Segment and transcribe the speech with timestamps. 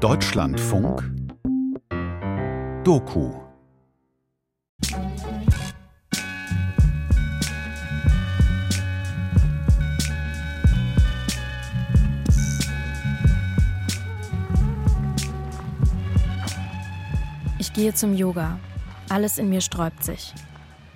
[0.00, 1.02] Deutschlandfunk
[2.84, 3.32] Doku
[17.58, 18.58] Ich gehe zum Yoga.
[19.08, 20.34] Alles in mir sträubt sich.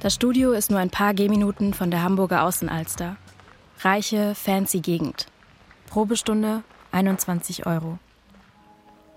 [0.00, 3.16] Das Studio ist nur ein paar Gehminuten von der Hamburger Außenalster.
[3.80, 5.26] Reiche, fancy Gegend.
[5.86, 6.62] Probestunde
[6.92, 7.98] 21 Euro.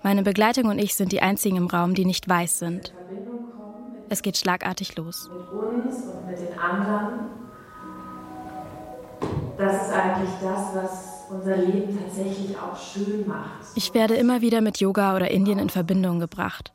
[0.04, 2.92] Meine Begleitung und ich sind die einzigen im Raum, die nicht weiß sind.
[4.08, 5.30] Es geht schlagartig los.
[5.32, 7.30] Mit uns und mit den anderen.
[9.56, 13.50] Das ist eigentlich das, was unser Leben tatsächlich auch schön macht.
[13.76, 16.72] Ich werde immer wieder mit Yoga oder Indien in Verbindung gebracht.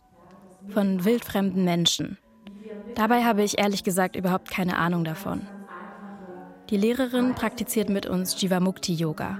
[0.70, 2.18] Von wildfremden Menschen.
[2.96, 5.48] Dabei habe ich ehrlich gesagt überhaupt keine Ahnung davon.
[6.70, 9.40] Die Lehrerin praktiziert mit uns Jivamukti Yoga,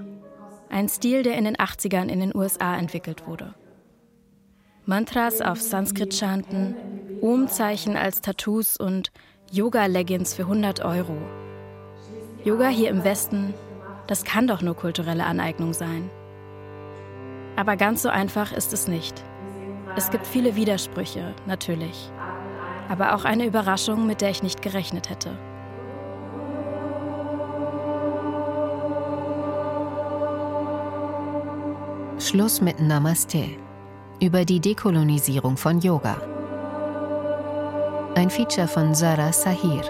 [0.70, 3.54] ein Stil, der in den 80ern in den USA entwickelt wurde.
[4.88, 6.74] Mantras auf Sanskrit chanten,
[7.20, 9.12] Om-Zeichen als Tattoos und
[9.52, 11.16] Yoga-Leggings für 100 Euro.
[12.42, 13.54] Yoga hier im Westen,
[14.06, 16.10] das kann doch nur kulturelle Aneignung sein.
[17.54, 19.22] Aber ganz so einfach ist es nicht.
[19.94, 22.10] Es gibt viele Widersprüche, natürlich
[22.88, 25.36] aber auch eine Überraschung, mit der ich nicht gerechnet hätte.
[32.18, 33.67] Schluss mit Namaste.
[34.20, 36.20] Über die Dekolonisierung von Yoga.
[38.16, 39.82] Ein Feature von Zara Sahir.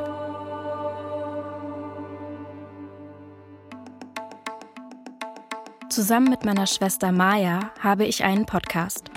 [5.88, 9.10] Zusammen mit meiner Schwester Maya habe ich einen Podcast.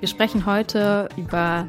[0.00, 1.66] Wir sprechen heute über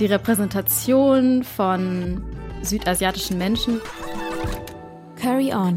[0.00, 2.24] die Repräsentation von
[2.62, 3.80] südasiatischen Menschen.
[5.14, 5.76] Carry on.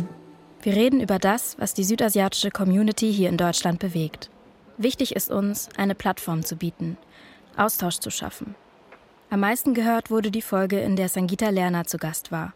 [0.63, 4.29] Wir reden über das, was die südasiatische Community hier in Deutschland bewegt.
[4.77, 6.97] Wichtig ist uns, eine Plattform zu bieten,
[7.57, 8.53] Austausch zu schaffen.
[9.31, 12.53] Am meisten gehört wurde die Folge, in der Sangita Lerner zu Gast war.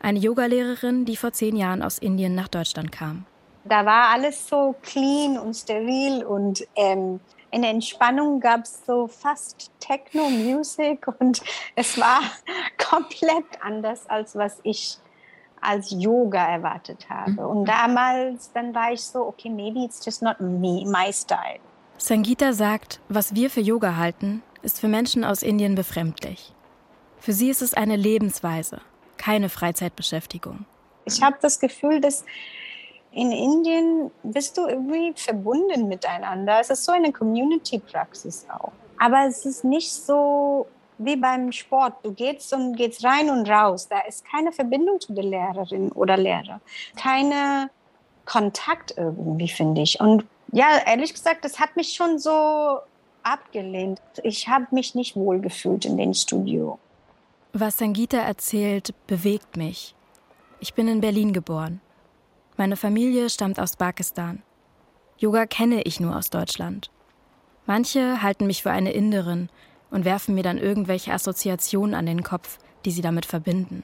[0.00, 3.26] Eine Yogalehrerin, die vor zehn Jahren aus Indien nach Deutschland kam.
[3.64, 7.18] Da war alles so clean und steril und ähm,
[7.50, 11.42] in der Entspannung gab es so fast Techno-Music und
[11.74, 12.20] es war
[12.90, 14.98] komplett anders, als was ich
[15.64, 17.32] als Yoga erwartet habe.
[17.32, 17.38] Mhm.
[17.38, 21.58] Und damals, dann war ich so, okay, maybe it's just not me, my style.
[21.96, 26.52] Sangita sagt, was wir für Yoga halten, ist für Menschen aus Indien befremdlich.
[27.18, 28.80] Für sie ist es eine Lebensweise,
[29.16, 30.66] keine Freizeitbeschäftigung.
[31.06, 32.24] Ich habe das Gefühl, dass
[33.12, 36.58] in Indien bist du irgendwie verbunden miteinander.
[36.60, 38.72] Es ist so eine Community-Praxis auch.
[38.98, 40.66] Aber es ist nicht so
[40.98, 41.94] wie beim Sport.
[42.02, 43.88] Du gehst und gehst rein und raus.
[43.88, 46.60] Da ist keine Verbindung zu der Lehrerin oder Lehrer.
[46.96, 47.70] Keine
[48.24, 50.00] Kontakt irgendwie, finde ich.
[50.00, 52.78] Und ja, ehrlich gesagt, das hat mich schon so
[53.22, 54.00] abgelehnt.
[54.22, 56.78] Ich habe mich nicht wohl gefühlt in dem Studio.
[57.52, 59.94] Was Sangita erzählt, bewegt mich.
[60.60, 61.80] Ich bin in Berlin geboren.
[62.56, 64.42] Meine Familie stammt aus Pakistan.
[65.18, 66.90] Yoga kenne ich nur aus Deutschland.
[67.66, 69.48] Manche halten mich für eine Inderin
[69.94, 73.82] und werfen mir dann irgendwelche Assoziationen an den Kopf, die sie damit verbinden.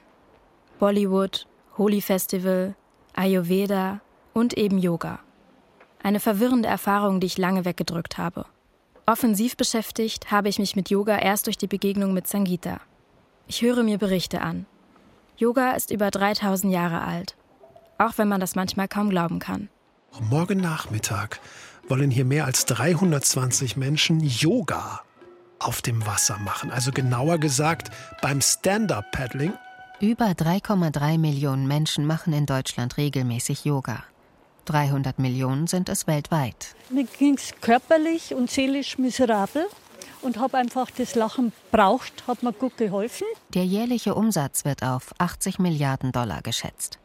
[0.77, 2.75] Bollywood, Holi Festival,
[3.15, 4.01] Ayurveda
[4.33, 5.19] und eben Yoga.
[6.03, 8.45] Eine verwirrende Erfahrung, die ich lange weggedrückt habe.
[9.07, 12.79] Offensiv beschäftigt habe ich mich mit Yoga erst durch die Begegnung mit Sangita.
[13.47, 14.67] Ich höre mir Berichte an.
[15.37, 17.35] Yoga ist über 3000 Jahre alt
[18.01, 19.69] auch wenn man das manchmal kaum glauben kann.
[20.29, 21.39] Morgen Nachmittag
[21.87, 25.01] wollen hier mehr als 320 Menschen Yoga
[25.65, 26.71] auf dem Wasser machen.
[26.71, 27.91] Also genauer gesagt
[28.21, 29.53] beim Stand-up-Paddling.
[29.99, 34.03] Über 3,3 Millionen Menschen machen in Deutschland regelmäßig Yoga.
[34.65, 36.75] 300 Millionen sind es weltweit.
[36.89, 39.65] Mir ging es körperlich und seelisch miserabel
[40.21, 43.27] und habe einfach das Lachen braucht, hat mir gut geholfen.
[43.53, 46.99] Der jährliche Umsatz wird auf 80 Milliarden Dollar geschätzt.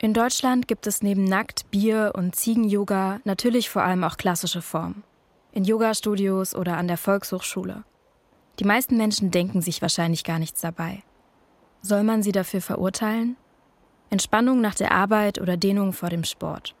[0.00, 5.02] In Deutschland gibt es neben Nackt-, Bier- und Ziegen-Yoga natürlich vor allem auch klassische Formen.
[5.52, 7.84] In Yoga-Studios oder an der Volkshochschule.
[8.58, 11.02] Die meisten Menschen denken sich wahrscheinlich gar nichts dabei.
[11.80, 13.36] Soll man sie dafür verurteilen?
[14.10, 16.74] Entspannung nach der Arbeit oder Dehnung vor dem Sport.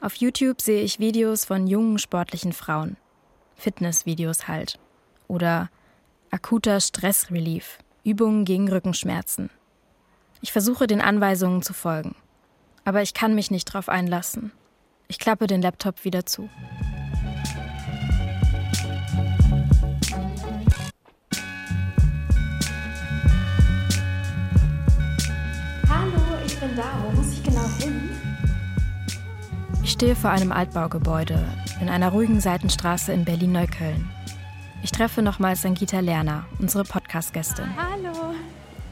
[0.00, 2.96] Auf YouTube sehe ich Videos von jungen sportlichen Frauen.
[3.56, 4.78] Fitnessvideos halt.
[5.28, 5.70] Oder
[6.30, 9.50] akuter Stressrelief, Übungen gegen Rückenschmerzen.
[10.40, 12.16] Ich versuche den Anweisungen zu folgen.
[12.84, 14.50] Aber ich kann mich nicht drauf einlassen.
[15.06, 16.48] Ich klappe den Laptop wieder zu.
[26.72, 27.04] Bin da.
[27.04, 28.08] Wo muss ich genau hin?
[29.82, 31.44] Ich stehe vor einem Altbaugebäude
[31.82, 34.08] in einer ruhigen Seitenstraße in Berlin-Neukölln.
[34.82, 37.66] Ich treffe nochmals Sangita Lerner, unsere Podcast-Gästin.
[37.76, 38.34] Hallo.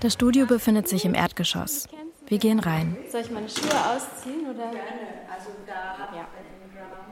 [0.00, 1.88] Das Studio befindet sich im Erdgeschoss.
[2.26, 2.98] Wir gehen rein.
[3.10, 4.66] Soll ich meine Schuhe ausziehen oder?
[5.34, 6.14] Also da.
[6.14, 6.28] Ja.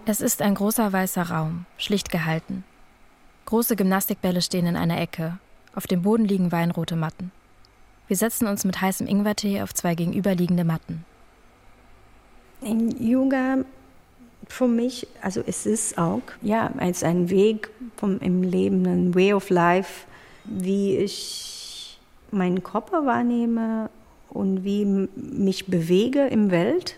[0.04, 2.64] Es ist ein großer weißer Raum, schlicht gehalten.
[3.46, 5.38] Große Gymnastikbälle stehen in einer Ecke.
[5.74, 7.32] Auf dem Boden liegen weinrote Matten.
[8.08, 11.05] Wir setzen uns mit heißem Ingwertee auf zwei gegenüberliegende Matten.
[12.62, 13.58] In Yoga
[14.49, 19.34] für mich, also es ist auch, ja, als ein Weg vom, im Leben, ein Way
[19.34, 20.06] of Life,
[20.44, 21.99] wie ich
[22.31, 23.90] meinen Körper wahrnehme
[24.31, 26.96] und wie mich bewege im Welt,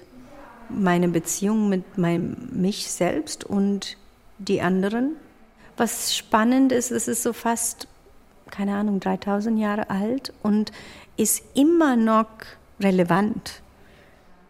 [0.69, 3.97] meine Beziehung mit meinem, mich selbst und
[4.39, 5.17] die anderen.
[5.77, 7.89] Was spannend ist, es ist so fast,
[8.51, 10.73] keine Ahnung, 3000 Jahre alt und
[11.21, 12.31] ist immer noch
[12.81, 13.61] relevant.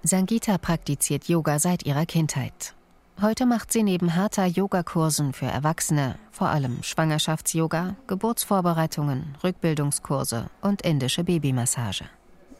[0.04, 2.74] Sangita praktiziert Yoga seit ihrer Kindheit.
[3.20, 11.24] Heute macht sie neben harter Yogakursen für Erwachsene vor allem Schwangerschafts-Yoga, Geburtsvorbereitungen, Rückbildungskurse und indische
[11.24, 12.04] Babymassage.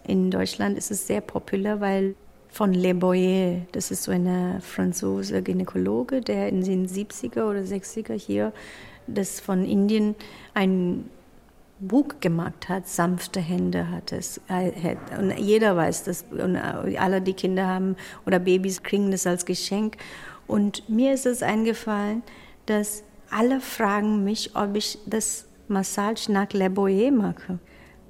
[0.08, 2.16] In Deutschland ist es sehr populär, weil
[2.48, 8.14] von Le Boyer, das ist so eine franzose Gynäkologe, der in den 70er oder 60er
[8.14, 8.52] hier
[9.06, 10.16] das von Indien
[10.52, 11.08] ein
[11.80, 14.40] Buch gemacht hat, sanfte Hände hat es.
[15.18, 16.24] Und jeder weiß das.
[16.30, 17.96] Und alle die Kinder haben
[18.26, 19.96] oder Babys kriegen das als Geschenk.
[20.46, 22.22] Und mir ist es eingefallen,
[22.66, 27.58] dass alle fragen mich, ob ich das Massage nach Le Boyer mache.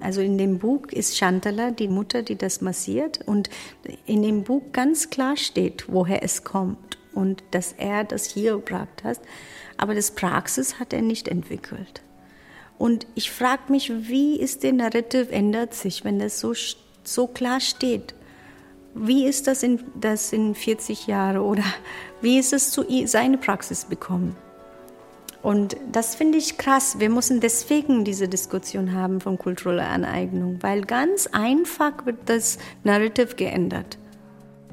[0.00, 3.20] Also in dem Buch ist Chantala die Mutter, die das massiert.
[3.26, 3.50] Und
[4.06, 9.04] in dem Buch ganz klar steht, woher es kommt und dass er das hier gebracht
[9.04, 9.20] hat.
[9.76, 12.02] Aber das Praxis hat er nicht entwickelt.
[12.80, 16.54] Und ich frage mich, wie ist der Narrative ändert sich, wenn das so,
[17.04, 18.14] so klar steht?
[18.94, 21.62] Wie ist das in, das in 40 Jahren oder
[22.22, 24.34] wie ist es zu seine Praxis bekommen?
[25.42, 26.98] Und das finde ich krass.
[26.98, 33.34] Wir müssen deswegen diese Diskussion haben von kultureller Aneignung, weil ganz einfach wird das Narrative
[33.34, 33.98] geändert.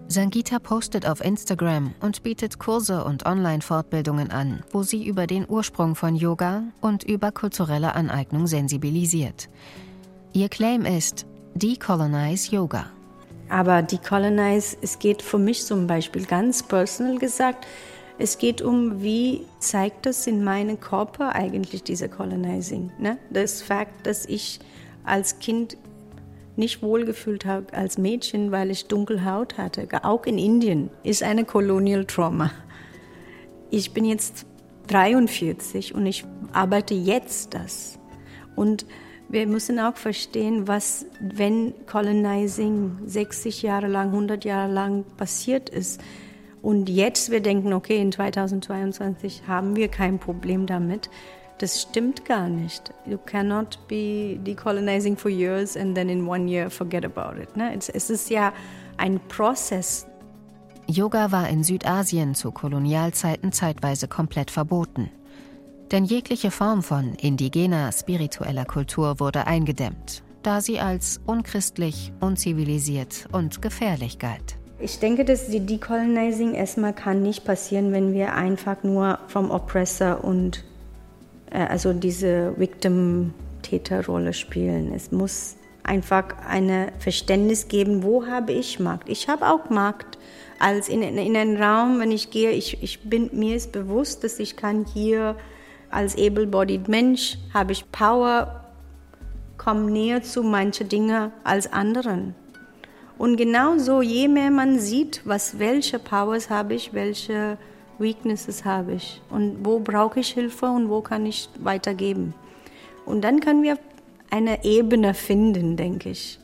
[0.09, 5.95] Sangita postet auf Instagram und bietet Kurse und Online-Fortbildungen an, wo sie über den Ursprung
[5.95, 9.49] von Yoga und über kulturelle Aneignung sensibilisiert.
[10.31, 11.25] Ihr Claim ist
[11.55, 12.85] Decolonize Yoga.
[13.49, 17.67] Aber Decolonize, es geht für mich zum Beispiel ganz personal gesagt,
[18.17, 22.91] es geht um, wie zeigt das in meinem Körper eigentlich diese Colonizing.
[22.97, 23.17] Ne?
[23.29, 24.59] Das Fakt, dass ich
[25.03, 25.77] als Kind
[26.57, 31.45] nicht wohlgefühlt habe als Mädchen, weil ich dunkle Haut hatte, auch in Indien, ist eine
[31.45, 32.51] Colonial Trauma.
[33.69, 34.45] Ich bin jetzt
[34.87, 37.99] 43 und ich arbeite jetzt das.
[38.55, 38.85] Und
[39.29, 46.01] wir müssen auch verstehen, was, wenn Colonizing 60 Jahre lang, 100 Jahre lang passiert ist,
[46.61, 51.09] und jetzt wir denken, okay, in 2022 haben wir kein Problem damit.
[51.59, 52.93] Das stimmt gar nicht.
[53.05, 57.55] You cannot be decolonizing for years and then in one year forget about it.
[57.57, 57.75] Ne?
[57.75, 58.53] Es, es ist ja
[58.97, 60.05] ein Prozess.
[60.85, 65.09] Yoga war in Südasien zu Kolonialzeiten zeitweise komplett verboten.
[65.91, 73.61] Denn jegliche Form von indigener spiritueller Kultur wurde eingedämmt, da sie als unchristlich, unzivilisiert und
[73.61, 74.57] gefährlich galt.
[74.79, 80.23] Ich denke, dass die Decolonizing erstmal kann nicht passieren, wenn wir einfach nur vom Oppressor
[80.23, 80.63] und
[81.51, 84.93] also diese Victim-Täterrolle spielen.
[84.93, 89.09] Es muss einfach ein Verständnis geben, wo habe ich Markt.
[89.09, 90.17] Ich habe auch Markt.
[90.59, 94.39] Als in, in einen Raum, wenn ich gehe, ich, ich bin, mir ist bewusst, dass
[94.39, 95.35] ich kann hier
[95.91, 98.65] als able-bodied Mensch habe ich Power,
[99.57, 102.33] komme näher zu manchen Dingen als anderen.
[103.17, 107.57] Und genauso, je mehr man sieht, was, welche Powers habe ich, welche
[107.99, 112.33] Weaknesses habe ich und wo brauche ich Hilfe und wo kann ich weitergeben.
[113.05, 113.77] Und dann können wir
[114.29, 116.39] eine Ebene finden, denke ich.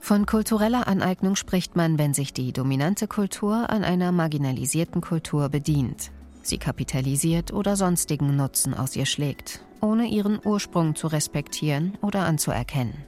[0.00, 6.10] Von kultureller Aneignung spricht man, wenn sich die dominante Kultur an einer marginalisierten Kultur bedient,
[6.42, 13.04] sie kapitalisiert oder sonstigen Nutzen aus ihr schlägt, ohne ihren Ursprung zu respektieren oder anzuerkennen.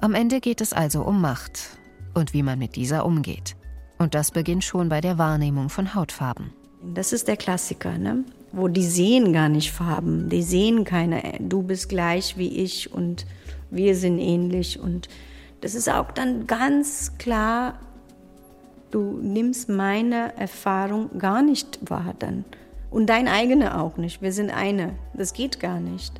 [0.00, 1.78] Am Ende geht es also um Macht,
[2.14, 3.56] und wie man mit dieser umgeht.
[3.98, 6.52] Und das beginnt schon bei der Wahrnehmung von Hautfarben.
[6.92, 8.24] Das ist der Klassiker, ne?
[8.54, 13.26] wo die sehen gar nicht Farben, die sehen keine, du bist gleich wie ich und
[13.70, 14.78] wir sind ähnlich.
[14.78, 15.08] Und
[15.60, 17.80] das ist auch dann ganz klar,
[18.92, 22.44] du nimmst meine Erfahrung gar nicht wahr dann.
[22.90, 24.22] Und dein eigene auch nicht.
[24.22, 24.94] Wir sind eine.
[25.14, 26.12] Das geht gar nicht.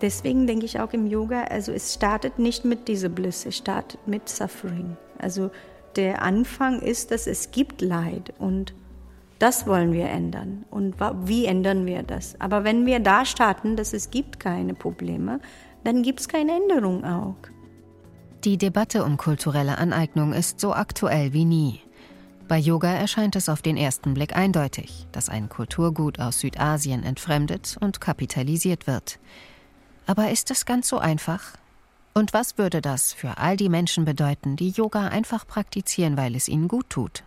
[0.00, 4.00] Deswegen denke ich auch im Yoga, also es startet nicht mit dieser Bliss, es startet
[4.08, 4.96] mit Suffering.
[5.18, 5.50] Also
[5.94, 8.74] der Anfang ist, dass es gibt Leid und
[9.42, 10.64] das wollen wir ändern.
[10.70, 10.94] Und
[11.26, 12.40] wie ändern wir das?
[12.40, 15.40] Aber wenn wir da starten, dass es gibt keine Probleme,
[15.82, 17.34] dann gibt es keine Änderung auch.
[18.44, 21.80] Die Debatte um kulturelle Aneignung ist so aktuell wie nie.
[22.46, 27.76] Bei Yoga erscheint es auf den ersten Blick eindeutig, dass ein Kulturgut aus Südasien entfremdet
[27.80, 29.18] und kapitalisiert wird.
[30.06, 31.56] Aber ist es ganz so einfach?
[32.14, 36.46] Und was würde das für all die Menschen bedeuten, die Yoga einfach praktizieren, weil es
[36.46, 37.24] ihnen gut tut?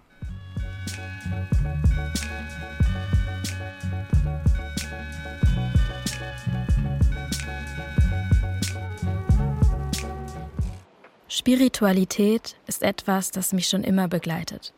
[11.37, 14.73] Spiritualität ist etwas, das mich schon immer begleitet.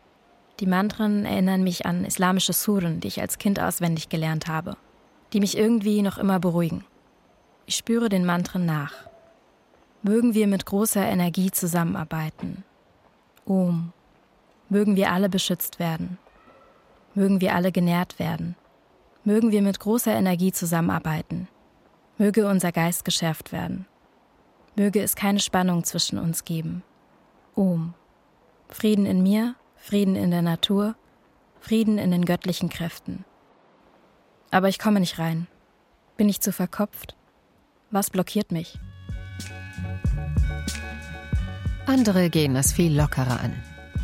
[0.59, 4.75] Die Mantren erinnern mich an islamische Suren, die ich als Kind auswendig gelernt habe,
[5.33, 6.83] die mich irgendwie noch immer beruhigen.
[7.67, 8.91] Ich spüre den Mantren nach.
[10.01, 12.63] Mögen wir mit großer Energie zusammenarbeiten.
[13.45, 13.93] Om.
[14.67, 16.17] Mögen wir alle beschützt werden.
[17.13, 18.55] Mögen wir alle genährt werden.
[19.23, 21.49] Mögen wir mit großer Energie zusammenarbeiten.
[22.17, 23.85] Möge unser Geist geschärft werden.
[24.77, 26.83] Möge es keine Spannung zwischen uns geben.
[27.55, 27.95] Om.
[28.69, 30.95] Frieden in mir, Frieden in der Natur,
[31.59, 33.25] Frieden in den göttlichen Kräften.
[34.51, 35.47] Aber ich komme nicht rein.
[36.15, 37.15] Bin ich zu verkopft?
[37.89, 38.79] Was blockiert mich?
[41.87, 43.55] Andere gehen es viel lockerer an,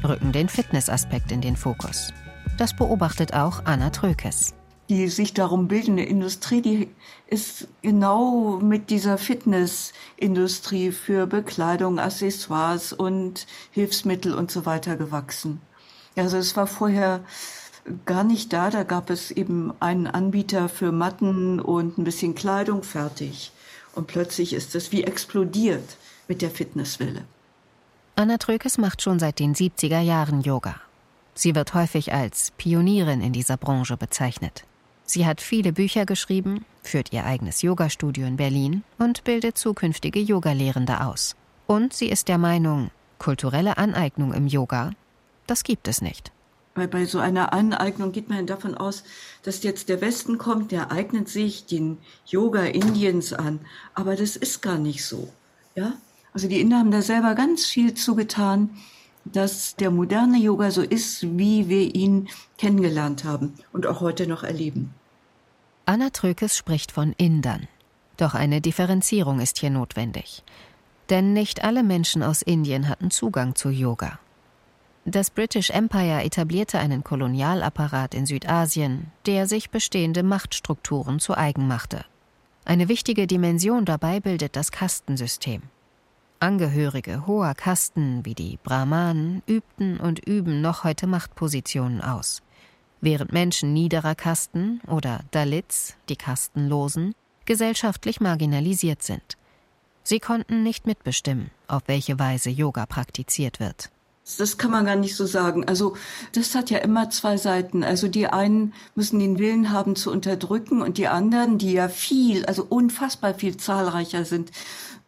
[0.04, 2.12] rücken den Fitnessaspekt in den Fokus.
[2.58, 4.56] Das beobachtet auch Anna Trökes.
[4.90, 6.90] Die sich darum bildende Industrie, die
[7.28, 15.62] ist genau mit dieser Fitnessindustrie für Bekleidung, Accessoires und Hilfsmittel und so weiter gewachsen.
[16.16, 17.22] Also es war vorher
[18.06, 18.70] gar nicht da.
[18.70, 23.52] Da gab es eben einen Anbieter für Matten und ein bisschen Kleidung fertig.
[23.96, 25.98] Und plötzlich ist es wie explodiert
[26.28, 27.24] mit der Fitnesswelle.
[28.16, 30.76] Anna Trökes macht schon seit den 70er Jahren Yoga.
[31.36, 34.66] Sie wird häufig als Pionierin in dieser Branche bezeichnet.
[35.06, 41.02] Sie hat viele Bücher geschrieben, führt ihr eigenes Yogastudio in Berlin und bildet zukünftige Yogalehrende
[41.02, 41.36] aus.
[41.68, 44.92] Und sie ist der Meinung, kulturelle Aneignung im Yoga
[45.48, 46.32] das gibt es nicht.
[46.76, 49.04] Weil bei so einer Aneignung geht man davon aus,
[49.44, 53.60] dass jetzt der Westen kommt, der eignet sich den Yoga Indiens an.
[53.94, 55.32] Aber das ist gar nicht so.
[55.76, 55.94] Ja?
[56.34, 58.72] Also die Inder haben da selber ganz viel zugetan,
[59.26, 64.44] dass der moderne Yoga so ist, wie wir ihn kennengelernt haben und auch heute noch
[64.44, 64.94] erleben.
[65.86, 67.68] Anna Trökes spricht von Indern.
[68.18, 70.44] Doch eine Differenzierung ist hier notwendig.
[71.10, 74.20] Denn nicht alle Menschen aus Indien hatten Zugang zu Yoga.
[75.06, 82.06] Das British Empire etablierte einen Kolonialapparat in Südasien, der sich bestehende Machtstrukturen zu eigen machte.
[82.64, 85.64] Eine wichtige Dimension dabei bildet das Kastensystem.
[86.44, 92.42] Angehörige hoher Kasten wie die Brahmanen übten und üben noch heute Machtpositionen aus,
[93.00, 99.38] während Menschen niederer Kasten oder Dalits, die Kastenlosen, gesellschaftlich marginalisiert sind.
[100.04, 103.90] Sie konnten nicht mitbestimmen, auf welche Weise Yoga praktiziert wird.
[104.38, 105.66] Das kann man gar nicht so sagen.
[105.66, 105.98] Also
[106.32, 107.84] das hat ja immer zwei Seiten.
[107.84, 112.46] Also die einen müssen den Willen haben zu unterdrücken und die anderen, die ja viel,
[112.46, 114.52] also unfassbar viel zahlreicher sind,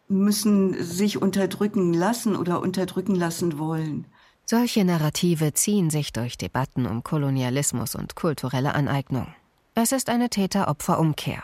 [0.08, 4.06] müssen sich unterdrücken lassen oder unterdrücken lassen wollen.
[4.44, 9.26] Solche Narrative ziehen sich durch Debatten um Kolonialismus und kulturelle Aneignung.
[9.74, 11.42] Es ist eine Täter-Opfer-Umkehr.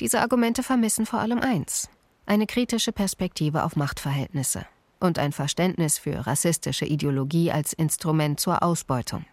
[0.00, 1.88] Diese Argumente vermissen vor allem eins:
[2.26, 4.66] eine kritische Perspektive auf Machtverhältnisse
[4.98, 9.24] und ein Verständnis für rassistische Ideologie als Instrument zur Ausbeutung.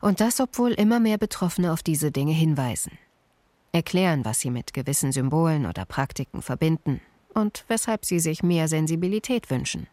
[0.00, 2.92] Und das, obwohl immer mehr Betroffene auf diese Dinge hinweisen.
[3.72, 7.00] Erklären, was sie mit gewissen Symbolen oder Praktiken verbinden
[7.38, 9.86] und weshalb sie sich mehr Sensibilität wünschen.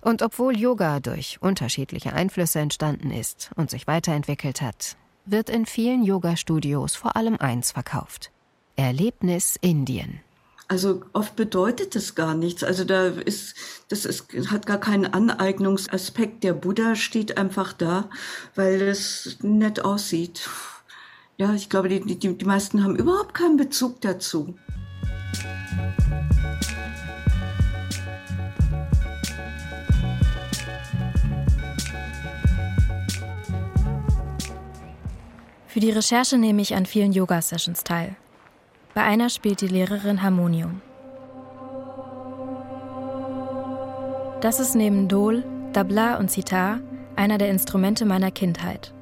[0.00, 6.04] Und obwohl Yoga durch unterschiedliche Einflüsse entstanden ist und sich weiterentwickelt hat, wird in vielen
[6.04, 8.30] Yoga-Studios vor allem eins verkauft:
[8.76, 10.20] Erlebnis Indien.
[10.68, 12.64] Also oft bedeutet das gar nichts.
[12.64, 13.54] Also da ist,
[13.88, 16.42] das ist, hat gar keinen Aneignungsaspekt.
[16.42, 18.08] Der Buddha steht einfach da,
[18.54, 20.48] weil es nett aussieht.
[21.36, 24.54] Ja, ich glaube, die, die, die meisten haben überhaupt keinen Bezug dazu.
[35.74, 38.14] Für die Recherche nehme ich an vielen Yoga-Sessions teil.
[38.94, 40.80] Bei einer spielt die Lehrerin Harmonium.
[44.40, 46.78] Das ist neben Dol, Dabla und Sitar
[47.16, 48.94] einer der Instrumente meiner Kindheit.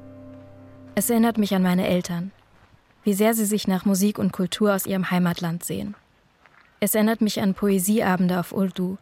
[0.95, 2.31] Es erinnert mich an meine Eltern,
[3.03, 5.93] wie sehr sie sich nach Musik und Kultur aus ihrem Heimatland sehen.
[6.79, 8.97] Es erinnert mich an Poesieabende auf Urdu,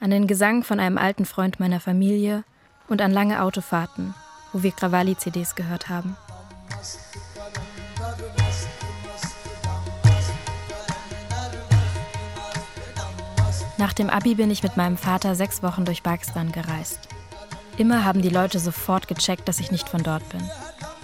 [0.00, 2.44] an den Gesang von einem alten Freund meiner Familie
[2.88, 4.14] Und an lange Autofahrten,
[4.54, 6.16] wo wir Krawali-CDs gehört haben.
[13.78, 16.98] Nach dem Abi bin ich mit meinem Vater sechs Wochen durch Pakistan gereist.
[17.76, 20.42] Immer haben die Leute sofort gecheckt, dass ich nicht von dort bin.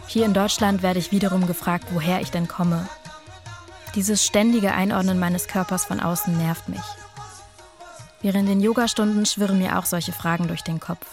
[0.07, 2.89] Hier in Deutschland werde ich wiederum gefragt, woher ich denn komme.
[3.95, 6.81] Dieses ständige Einordnen meines Körpers von außen nervt mich.
[8.23, 11.07] Während den Yogastunden schwirren mir auch solche Fragen durch den Kopf.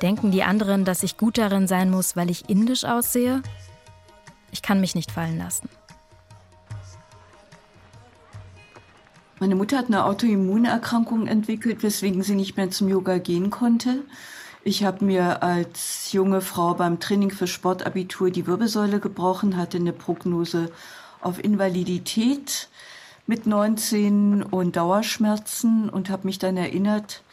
[0.00, 3.42] Denken die anderen, dass ich gut darin sein muss, weil ich indisch aussehe?
[4.52, 5.68] Ich kann mich nicht fallen lassen.
[9.40, 14.04] Meine Mutter hat eine Autoimmunerkrankung entwickelt, weswegen sie nicht mehr zum Yoga gehen konnte.
[14.62, 19.92] Ich habe mir als junge Frau beim Training für Sportabitur die Wirbelsäule gebrochen, hatte eine
[19.92, 20.70] Prognose
[21.20, 22.68] auf Invalidität
[23.26, 27.24] mit 19 und Dauerschmerzen und habe mich dann erinnert,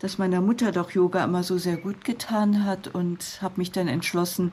[0.00, 3.88] dass meiner Mutter doch Yoga immer so sehr gut getan hat und habe mich dann
[3.88, 4.52] entschlossen,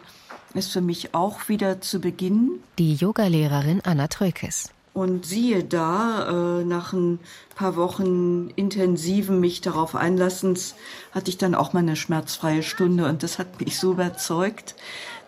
[0.53, 2.63] es für mich auch wieder zu beginnen.
[2.79, 4.69] Die Yogalehrerin Anna Trökes.
[4.93, 7.19] Und siehe da, äh, nach ein
[7.53, 10.75] paar Wochen intensiven mich darauf einlassens,
[11.11, 13.05] hatte ich dann auch mal eine schmerzfreie Stunde.
[13.05, 14.75] Und das hat mich so überzeugt,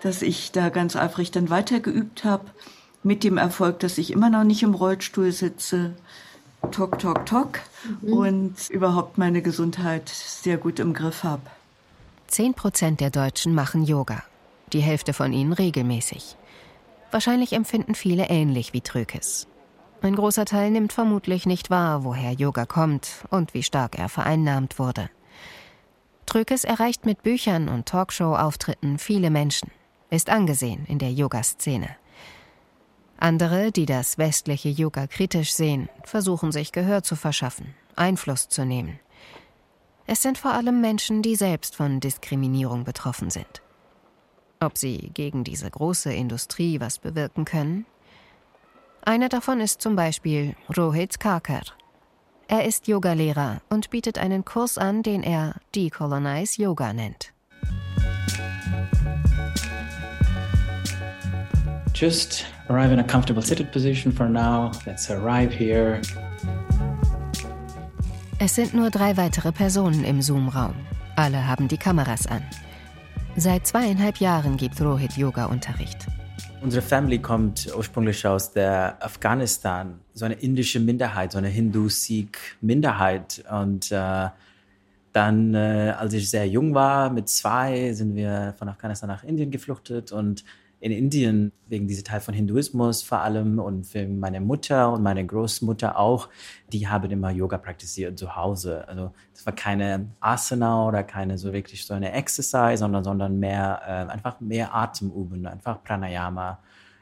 [0.02, 2.46] dass ich da ganz eifrig dann weitergeübt habe.
[3.04, 5.96] Mit dem Erfolg, dass ich immer noch nicht im Rollstuhl sitze.
[6.72, 7.60] Tok, tok, tok.
[8.02, 8.14] Mhm.
[8.14, 11.44] Und überhaupt meine Gesundheit sehr gut im Griff habe.
[12.28, 14.24] Zehn Prozent der Deutschen machen Yoga.
[14.74, 16.36] Die Hälfte von ihnen regelmäßig.
[17.12, 19.48] Wahrscheinlich empfinden viele ähnlich wie Trökes.
[20.02, 24.78] Ein großer Teil nimmt vermutlich nicht wahr, woher Yoga kommt und wie stark er vereinnahmt
[24.78, 25.10] wurde.
[26.26, 29.72] Trökes erreicht mit Büchern und Talkshow-Auftritten viele Menschen,
[30.10, 31.96] ist angesehen in der Yoga-Szene.
[33.18, 39.00] Andere, die das westliche Yoga kritisch sehen, versuchen sich Gehör zu verschaffen, Einfluss zu nehmen.
[40.06, 43.62] Es sind vor allem Menschen, die selbst von Diskriminierung betroffen sind.
[44.60, 47.86] Ob sie gegen diese große Industrie was bewirken können,
[49.02, 51.64] einer davon ist zum Beispiel Rohit Karkar.
[52.48, 57.34] Er ist Yogalehrer und bietet einen Kurs an, den er Decolonize Yoga nennt.
[62.00, 64.72] Just arrive in a comfortable seated position for now.
[64.86, 66.00] Let's arrive here.
[68.38, 70.76] Es sind nur drei weitere Personen im Zoom-Raum.
[71.16, 72.44] Alle haben die Kameras an.
[73.36, 76.06] Seit zweieinhalb Jahren gibt Rohit Yoga-Unterricht.
[76.62, 83.44] Unsere Family kommt ursprünglich aus der Afghanistan, so eine indische Minderheit, so eine Hindu-Sikh-Minderheit.
[83.50, 84.28] Und äh,
[85.14, 89.50] dann, äh, als ich sehr jung war, mit zwei, sind wir von Afghanistan nach Indien
[89.50, 90.44] gefluchtet und
[90.80, 95.24] in Indien wegen dieser Teil von Hinduismus vor allem und wegen meiner Mutter und meiner
[95.24, 96.30] Großmutter auch,
[96.72, 98.88] die haben immer Yoga praktiziert zu Hause.
[98.88, 103.82] Also das war keine Asana oder keine so wirklich so eine Exercise, sondern, sondern mehr
[103.86, 106.60] äh, einfach mehr Atemüben, einfach Pranayama.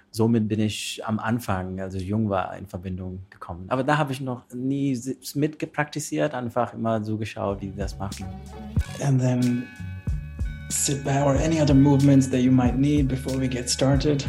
[0.10, 3.66] Somit bin ich am Anfang, als ich jung war, in Verbindung gekommen.
[3.68, 4.98] Aber da habe ich noch nie
[5.34, 8.26] mitgepraktiziert, einfach immer so geschaut, wie die das machen.
[9.02, 9.68] And then
[10.76, 14.24] sit back or any other movements that you might need before we get started.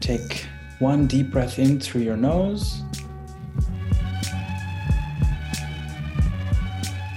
[0.00, 0.46] Take
[0.80, 2.82] one deep breath in through your nose.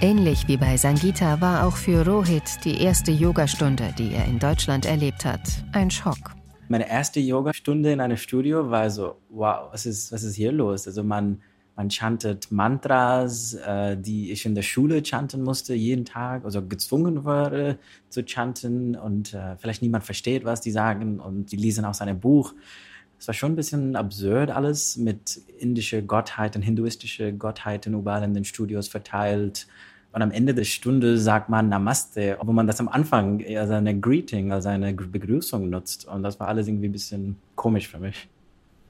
[0.00, 4.84] Ähnlich wie bei Sangita war auch für Rohit die erste Yogastunde, die er in Deutschland
[4.84, 5.40] erlebt hat,
[5.72, 6.34] ein Schock.
[6.68, 10.86] Meine erste Yogastunde in einem Studio war so, wow, was ist, was ist hier los?
[10.86, 11.40] Also man,
[11.76, 17.24] man chantet Mantras, äh, die ich in der Schule chanten musste, jeden Tag, also gezwungen
[17.24, 22.00] wurde zu chanten und äh, vielleicht niemand versteht, was die sagen und die lesen aus
[22.00, 22.54] einem Buch.
[23.18, 28.44] Es war schon ein bisschen absurd alles mit indische Gottheiten, hinduistische Gottheiten überall in den
[28.44, 29.66] Studios verteilt.
[30.12, 33.98] Und am Ende der Stunde sagt man Namaste, obwohl man das am Anfang als eine
[34.00, 36.06] Greeting, als eine Begrüßung nutzt.
[36.06, 38.28] Und das war alles irgendwie ein bisschen komisch für mich.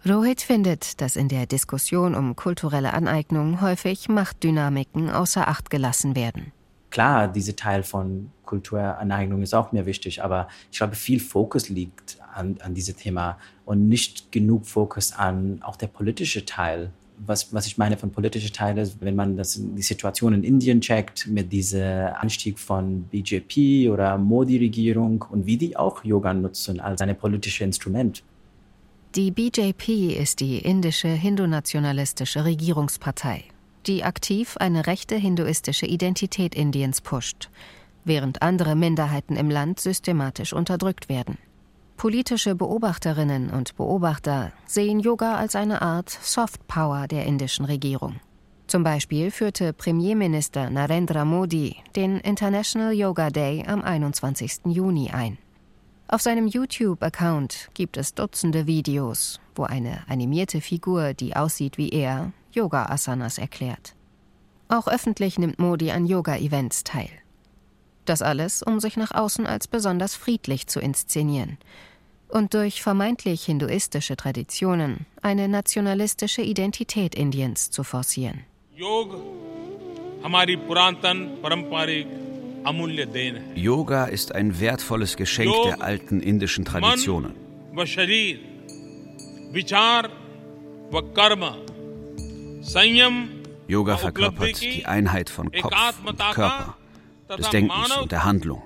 [0.08, 6.52] Rohit findet, dass in der Diskussion um kulturelle Aneignung häufig Machtdynamiken außer Acht gelassen werden.
[6.90, 12.18] Klar, dieser Teil von Kulturaneignung ist auch mir wichtig, aber ich glaube, viel Fokus liegt
[12.32, 16.90] an, an diesem Thema und nicht genug Fokus an auch der politische Teil.
[17.18, 20.80] Was, was ich meine von politischer Teil ist, wenn man das, die Situation in Indien
[20.80, 27.00] checkt, mit diesem Anstieg von BJP oder Modi-Regierung und wie die auch Yoga nutzen als
[27.00, 28.22] ein politisches Instrument.
[29.16, 33.44] Die BJP ist die indische hindu-nationalistische Regierungspartei,
[33.86, 37.48] die aktiv eine rechte hinduistische Identität Indiens pusht,
[38.04, 41.38] während andere Minderheiten im Land systematisch unterdrückt werden.
[41.96, 48.16] Politische Beobachterinnen und Beobachter sehen Yoga als eine Art Soft Power der indischen Regierung.
[48.66, 54.66] Zum Beispiel führte Premierminister Narendra Modi den International Yoga Day am 21.
[54.66, 55.38] Juni ein.
[56.08, 62.32] Auf seinem YouTube-Account gibt es Dutzende Videos, wo eine animierte Figur, die aussieht wie er,
[62.52, 63.96] Yoga-Asanas erklärt.
[64.68, 67.10] Auch öffentlich nimmt Modi an Yoga-Events teil.
[68.04, 71.58] Das alles, um sich nach außen als besonders friedlich zu inszenieren
[72.28, 78.44] und durch vermeintlich hinduistische Traditionen eine nationalistische Identität Indiens zu forcieren.
[78.76, 79.18] Yoga
[84.08, 87.34] ist ein wertvolles Geschenk der alten indischen Traditionen.
[93.68, 95.74] Yoga verkörpert die Einheit von Kopf
[96.04, 96.76] und Körper,
[97.36, 98.62] des Denkens und der Handlung.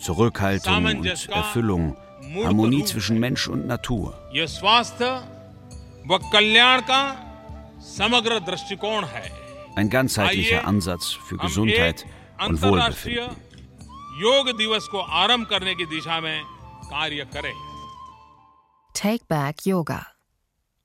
[0.00, 1.96] Zurückhaltung und Erfüllung,
[2.44, 4.14] Harmonie zwischen Mensch und Natur.
[9.78, 12.04] Ein ganzheitlicher Ansatz für Gesundheit
[12.44, 13.36] und Wohlbefinden.
[18.92, 20.04] Take Back Yoga.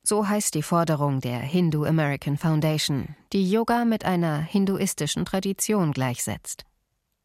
[0.04, 6.64] So heißt die Forderung der Hindu American Foundation, die Yoga mit einer hinduistischen Tradition gleichsetzt.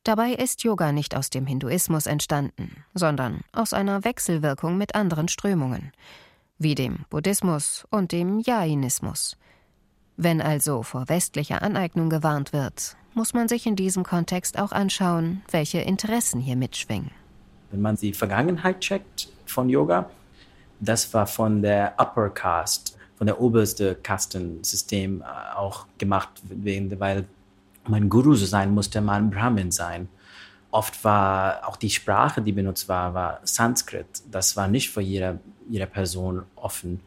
[0.03, 5.91] Dabei ist Yoga nicht aus dem Hinduismus entstanden, sondern aus einer Wechselwirkung mit anderen Strömungen,
[6.57, 9.37] wie dem Buddhismus und dem Jainismus.
[10.21, 15.43] Wenn also vor westlicher Aneignung gewarnt wird, muss man sich in diesem Kontext auch anschauen,
[15.49, 17.11] welche Interessen hier mitschwingen.
[17.71, 20.09] Wenn man die Vergangenheit checkt von Yoga,
[20.81, 27.23] das war von der Upper Caste, von der oberste Kastensystem äh, auch gemacht, weil
[27.87, 30.09] mein Guru sein, musste man Brahmin sein.
[30.71, 34.05] Oft war auch die Sprache, die benutzt war, war Sanskrit.
[34.29, 36.99] Das war nicht für jede, jede Person offen.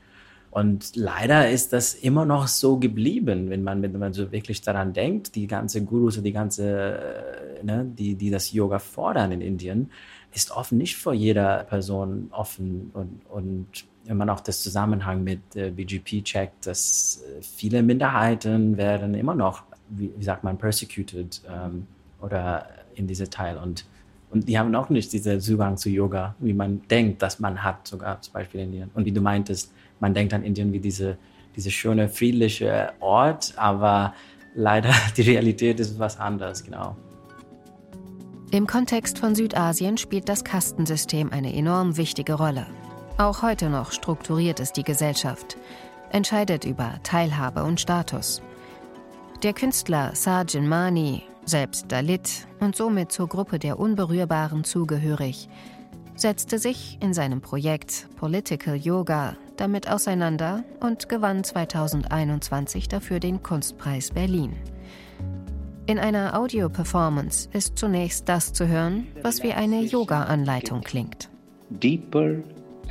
[0.52, 4.92] Und leider ist das immer noch so geblieben, wenn man, wenn man so wirklich daran
[4.92, 9.40] denkt, die ganze Gurus und die ganze, äh, ne, die, die das Yoga fordern in
[9.40, 9.90] Indien,
[10.34, 12.90] ist oft nicht für jeder Person offen.
[12.92, 13.66] Und, und
[14.04, 19.34] wenn man auch das Zusammenhang mit äh, BGP checkt, dass äh, viele Minderheiten werden immer
[19.34, 19.64] noch
[19.96, 21.86] wie, wie sagt man, persecuted ähm,
[22.20, 23.56] oder in diese Teil.
[23.56, 23.84] Und,
[24.30, 27.86] und die haben auch nicht diesen Zugang zu Yoga, wie man denkt, dass man hat,
[27.86, 28.90] sogar zum Beispiel in Indien.
[28.94, 31.16] Und wie du meintest, man denkt an Indien wie diese,
[31.56, 34.12] diese schöne, friedliche Ort, aber
[34.54, 36.96] leider die Realität ist was anderes, genau.
[38.50, 42.66] Im Kontext von Südasien spielt das Kastensystem eine enorm wichtige Rolle.
[43.16, 45.56] Auch heute noch strukturiert es die Gesellschaft,
[46.10, 48.42] entscheidet über Teilhabe und Status.
[49.42, 55.48] Der Künstler Sarjan Mani, selbst Dalit und somit zur Gruppe der Unberührbaren zugehörig,
[56.16, 64.10] setzte sich in seinem Projekt Political Yoga damit auseinander und gewann 2021 dafür den Kunstpreis
[64.10, 64.56] Berlin.
[65.86, 71.28] In einer Audio-Performance ist zunächst das zu hören, was wie eine Yoga-Anleitung klingt.
[71.70, 72.36] Deeper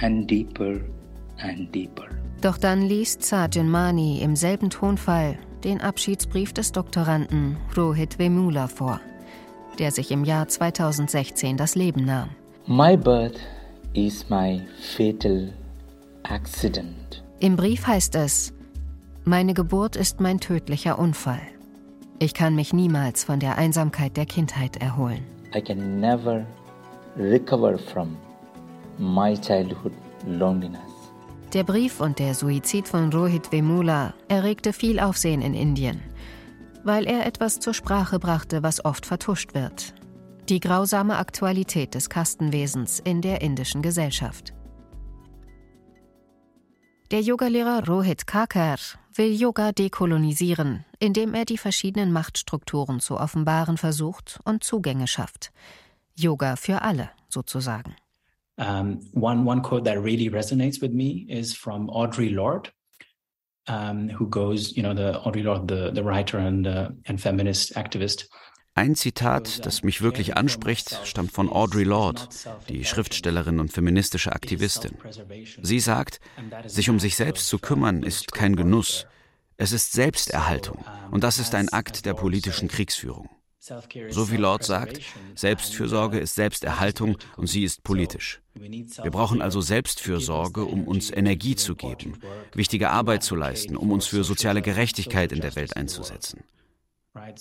[0.02, 0.76] and deeper
[1.40, 2.08] and deeper.
[2.42, 9.00] Doch dann liest Sarjan Mani im selben Tonfall den Abschiedsbrief des Doktoranden Rohit Vemula vor,
[9.80, 12.30] der sich im Jahr 2016 das Leben nahm.
[12.66, 13.40] My birth
[13.94, 14.62] is my
[14.96, 15.54] fatal
[16.24, 17.24] accident.
[17.40, 18.54] Im Brief heißt es,
[19.24, 21.42] meine Geburt ist mein tödlicher Unfall.
[22.20, 25.24] Ich kann mich niemals von der Einsamkeit der Kindheit erholen.
[25.56, 26.46] I can never
[27.18, 28.16] recover from
[28.98, 29.94] my childhood
[30.28, 30.80] loneliness.
[31.54, 36.00] Der Brief und der Suizid von Rohit Vemula erregte viel Aufsehen in Indien,
[36.84, 39.94] weil er etwas zur Sprache brachte, was oft vertuscht wird.
[40.48, 44.54] Die grausame Aktualität des Kastenwesens in der indischen Gesellschaft.
[47.12, 48.78] Der Yogalehrer Rohit Kakar
[49.16, 55.52] will Yoga dekolonisieren, indem er die verschiedenen Machtstrukturen zu offenbaren versucht und Zugänge schafft.
[56.16, 57.98] Yoga für alle, sozusagen.
[58.56, 62.70] Um, one one quote that really resonates with me is from Audre Lorde,
[63.68, 67.76] um, who goes, you know, the Audre Lorde, the the writer and uh, and feminist
[67.76, 68.30] activist.
[68.74, 72.22] Ein Zitat, das mich wirklich anspricht, stammt von Audre Lorde,
[72.70, 74.98] die Schriftstellerin und feministische Aktivistin.
[75.62, 76.22] Sie sagt,
[76.68, 79.08] sich um sich selbst zu kümmern ist kein Genuss,
[79.58, 83.30] es ist Selbsterhaltung und das ist ein Akt der politischen Kriegsführung.
[84.10, 85.02] So wie Lord sagt,
[85.36, 88.42] Selbstfürsorge ist Selbsterhaltung und sie ist politisch.
[88.56, 92.18] Wir brauchen also Selbstfürsorge, um uns Energie zu geben,
[92.54, 96.44] wichtige Arbeit zu leisten, um uns für soziale Gerechtigkeit in der Welt einzusetzen.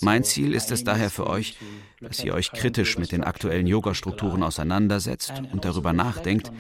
[0.01, 1.57] Mein Ziel ist es daher für euch,
[2.01, 6.51] dass ihr euch kritisch mit den aktuellen Yoga-Strukturen auseinandersetzt und darüber nachdenkt,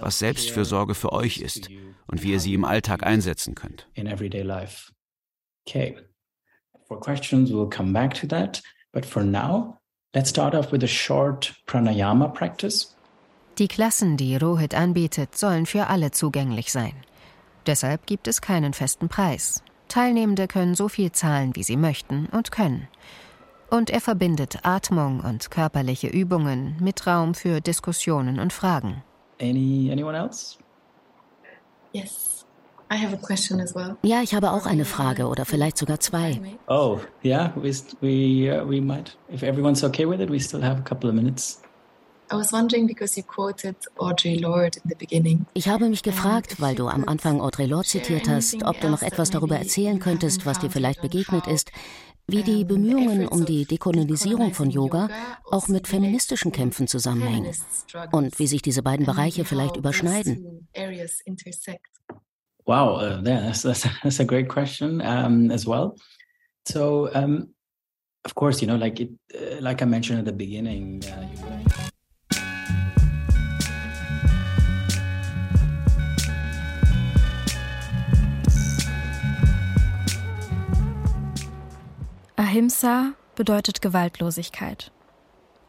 [0.00, 1.70] was Selbstfürsorge für euch ist
[2.06, 3.88] und wie ihr sie im Alltag einsetzen könnt.
[5.66, 5.96] Okay.
[6.86, 8.62] For questions, we'll come back to that.
[8.92, 9.78] But for now,
[10.14, 12.94] let's start off with a short pranayama practice.
[13.58, 16.94] Die Klassen, die Rohit anbietet, sollen für alle zugänglich sein.
[17.66, 19.62] Deshalb gibt es keinen festen Preis.
[19.88, 22.88] Teilnehmende können so viel zahlen, wie sie möchten und können.
[23.70, 29.02] Und er verbindet Atmung und körperliche Übungen mit Raum für Diskussionen und Fragen.
[29.40, 30.56] Any, anyone else?
[31.92, 32.46] Yes.
[32.90, 33.96] I have a question as well.
[34.02, 36.40] Ja, ich habe auch eine Frage oder vielleicht sogar zwei.
[36.68, 37.70] Oh, yeah, we,
[38.00, 39.16] we, uh, we might.
[39.30, 41.60] If everyone's okay with it, we still have a couple of minutes.
[45.54, 49.02] Ich habe mich gefragt, weil du am Anfang Audre Lorde zitiert hast, ob du noch
[49.02, 51.70] etwas darüber erzählen könntest, was dir vielleicht begegnet ist,
[52.26, 55.08] wie die Bemühungen um die Dekolonisierung von Yoga
[55.50, 57.54] auch mit feministischen Kämpfen zusammenhängen
[58.12, 60.68] und wie sich diese beiden Bereiche vielleicht überschneiden.
[62.66, 65.96] Wow, uh, yeah, that's, that's, that's a great question um, as well.
[66.66, 67.54] So, um,
[68.26, 71.02] of course, you know, like it, uh, like I mentioned at the beginning.
[71.02, 71.88] Uh,
[82.48, 84.90] Ahimsa bedeutet Gewaltlosigkeit.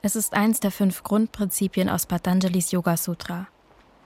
[0.02, 3.50] Es ist eins der fünf Grundprinzipien aus Patanjalis Yoga Sutra,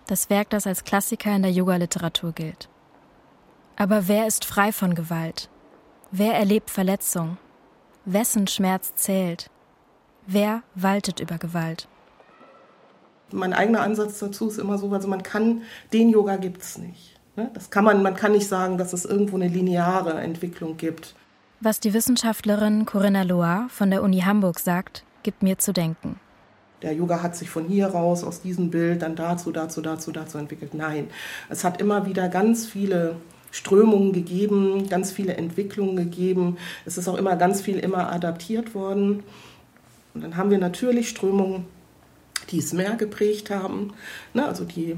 [0.08, 2.70] das Werk, das als Klassiker in der Yoga-Literatur gilt.
[3.76, 5.52] Aber wer ist frei von Gewalt?
[6.10, 7.38] Wer erlebt Verletzung?
[8.06, 9.52] Wessen Schmerz zählt?
[10.26, 11.88] Wer waltet über Gewalt?
[13.32, 15.62] Mein eigener Ansatz dazu ist immer so, also man kann,
[15.94, 17.20] den Yoga gibt es nicht.
[17.36, 17.52] Ne?
[17.54, 21.14] Das kann man, man kann nicht sagen, dass es irgendwo eine lineare Entwicklung gibt.
[21.66, 26.20] Was die Wissenschaftlerin Corinna Loire von der Uni Hamburg sagt, gibt mir zu denken.
[26.82, 30.38] Der Yoga hat sich von hier raus, aus diesem Bild, dann dazu, dazu, dazu, dazu
[30.38, 30.74] entwickelt.
[30.74, 31.08] Nein,
[31.48, 33.16] es hat immer wieder ganz viele
[33.50, 36.58] Strömungen gegeben, ganz viele Entwicklungen gegeben.
[36.84, 39.24] Es ist auch immer ganz viel immer adaptiert worden.
[40.14, 41.66] Und dann haben wir natürlich Strömungen,
[42.50, 43.94] die es mehr geprägt haben,
[44.34, 44.98] ne, also die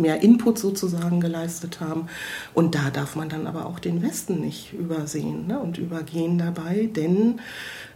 [0.00, 2.08] mehr Input sozusagen geleistet haben.
[2.54, 6.88] Und da darf man dann aber auch den Westen nicht übersehen ne, und übergehen dabei,
[6.94, 7.40] denn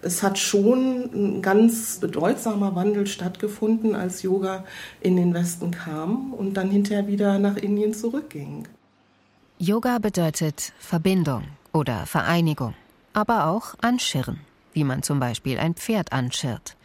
[0.03, 4.65] es hat schon ein ganz bedeutsamer Wandel stattgefunden, als Yoga
[5.01, 8.69] in den Westen kam und dann hinterher wieder nach Indien zurückging.
[9.59, 12.75] Yoga bedeutet Verbindung oder Vereinigung,
[13.13, 14.41] aber auch Anschirren,
[14.73, 16.77] wie man zum Beispiel ein Pferd anschirrt.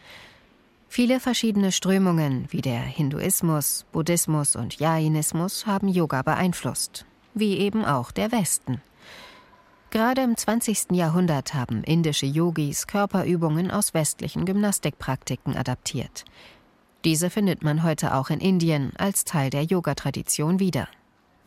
[0.92, 8.10] Viele verschiedene Strömungen wie der Hinduismus, Buddhismus und Jainismus haben Yoga beeinflusst, wie eben auch
[8.10, 8.82] der Westen.
[9.90, 10.90] Gerade im 20.
[10.90, 16.24] Jahrhundert haben indische Yogis Körperübungen aus westlichen Gymnastikpraktiken adaptiert.
[17.04, 20.88] Diese findet man heute auch in Indien als Teil der Yoga-Tradition wieder.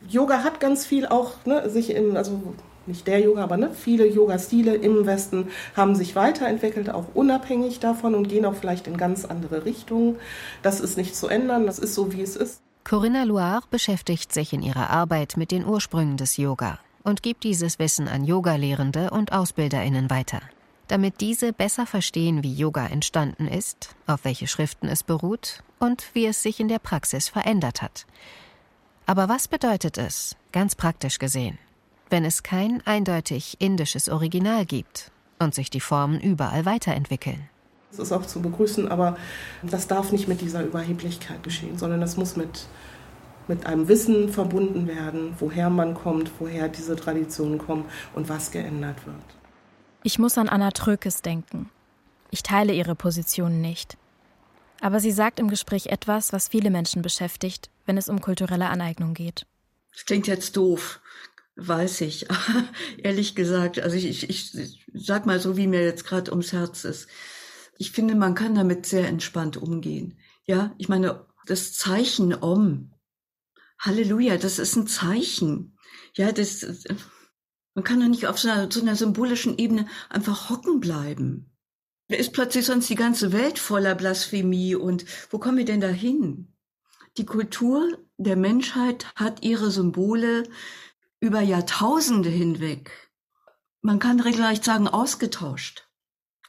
[0.08, 2.56] Yoga hat ganz viel auch ne, sich im, also
[2.88, 8.16] nicht der Yoga, aber ne, viele Yoga-Stile im Westen haben sich weiterentwickelt, auch unabhängig davon
[8.16, 10.18] und gehen auch vielleicht in ganz andere Richtungen.
[10.62, 12.62] Das ist nicht zu ändern, das ist so, wie es ist.
[12.84, 17.80] Corinna Loire beschäftigt sich in ihrer Arbeit mit den Ursprüngen des Yoga und gibt dieses
[17.80, 20.42] Wissen an Yogalehrende und AusbilderInnen weiter.
[20.88, 26.26] Damit diese besser verstehen, wie Yoga entstanden ist, auf welche Schriften es beruht und wie
[26.26, 28.06] es sich in der Praxis verändert hat.
[29.06, 31.58] Aber was bedeutet es, ganz praktisch gesehen,
[32.14, 37.50] wenn es kein eindeutig indisches Original gibt und sich die Formen überall weiterentwickeln?
[37.90, 39.18] Das ist auch zu begrüßen, aber
[39.64, 42.68] das darf nicht mit dieser Überheblichkeit geschehen, sondern das muss mit,
[43.48, 49.08] mit einem Wissen verbunden werden, woher man kommt, woher diese Traditionen kommen und was geändert
[49.08, 49.16] wird.
[50.04, 51.72] Ich muss an Anna Trökes denken.
[52.30, 53.98] Ich teile ihre Position nicht.
[54.82, 59.16] Aber sie sagt im Gespräch etwas, was viele Menschen beschäftigt, wenn es um kulturelle Aneignung
[59.16, 59.48] geht.
[59.94, 61.00] Das klingt jetzt doof,
[61.56, 62.28] weiß ich.
[62.98, 66.84] Ehrlich gesagt, also ich, ich, ich sag mal so, wie mir jetzt gerade ums Herz
[66.84, 67.08] ist.
[67.78, 70.18] Ich finde, man kann damit sehr entspannt umgehen.
[70.46, 72.94] Ja, ich meine, das Zeichen Om,
[73.80, 75.78] Halleluja, das ist ein Zeichen.
[76.16, 76.66] Ja, das,
[77.74, 81.52] man kann doch nicht auf so einer, so einer symbolischen Ebene einfach hocken bleiben.
[82.08, 85.88] Da ist plötzlich sonst die ganze Welt voller Blasphemie und wo kommen wir denn da
[85.88, 86.54] hin?
[87.18, 90.44] Die Kultur der Menschheit hat ihre Symbole
[91.24, 92.92] über Jahrtausende hinweg,
[93.82, 95.88] man kann regelrecht sagen, ausgetauscht.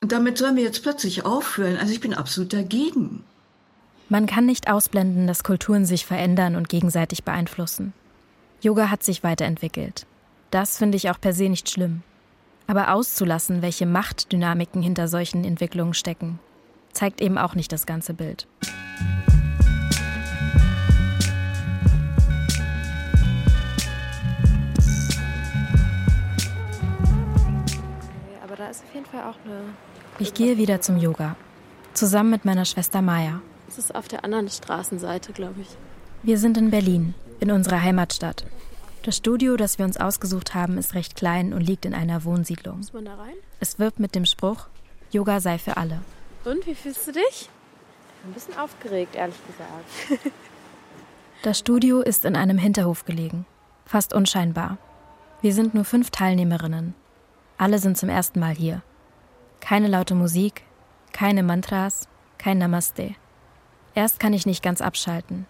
[0.01, 1.77] Und damit sollen wir jetzt plötzlich aufhören.
[1.77, 3.23] Also ich bin absolut dagegen.
[4.09, 7.93] Man kann nicht ausblenden, dass Kulturen sich verändern und gegenseitig beeinflussen.
[8.63, 10.07] Yoga hat sich weiterentwickelt.
[10.51, 12.03] Das finde ich auch per se nicht schlimm.
[12.67, 16.41] Aber auszulassen, welche Machtdynamiken hinter solchen Entwicklungen stecken,
[16.93, 18.49] zeigt eben auch nicht das ganze Bild.
[29.13, 29.61] Wäre auch eine.
[30.19, 31.37] Ich gehe wieder zum Yoga.
[31.93, 33.41] Zusammen mit meiner Schwester Maya.
[33.67, 35.69] Das ist auf der anderen Straßenseite, glaube ich.
[36.23, 38.45] Wir sind in Berlin, in unserer Heimatstadt.
[39.03, 42.79] Das Studio, das wir uns ausgesucht haben, ist recht klein und liegt in einer Wohnsiedlung.
[42.79, 43.35] Muss man da rein?
[43.61, 44.67] Es wirbt mit dem Spruch,
[45.11, 46.01] Yoga sei für alle.
[46.45, 47.51] Und, wie fühlst du dich?
[48.25, 50.33] Ein bisschen aufgeregt, ehrlich gesagt.
[51.43, 53.45] Das Studio ist in einem Hinterhof gelegen,
[53.85, 54.79] fast unscheinbar.
[55.43, 56.95] Wir sind nur fünf Teilnehmerinnen.
[57.57, 58.83] Alle sind zum ersten Mal hier.
[59.61, 60.63] Keine laute Musik,
[61.13, 63.15] keine Mantras, kein Namaste.
[63.95, 65.47] Erst kann ich nicht ganz abschalten.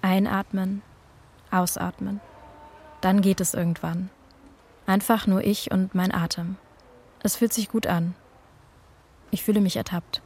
[0.00, 0.82] Einatmen,
[1.50, 2.20] ausatmen.
[3.00, 4.10] Dann geht es irgendwann.
[4.86, 6.56] Einfach nur ich und mein Atem.
[7.22, 8.14] Es fühlt sich gut an.
[9.30, 10.22] Ich fühle mich ertappt.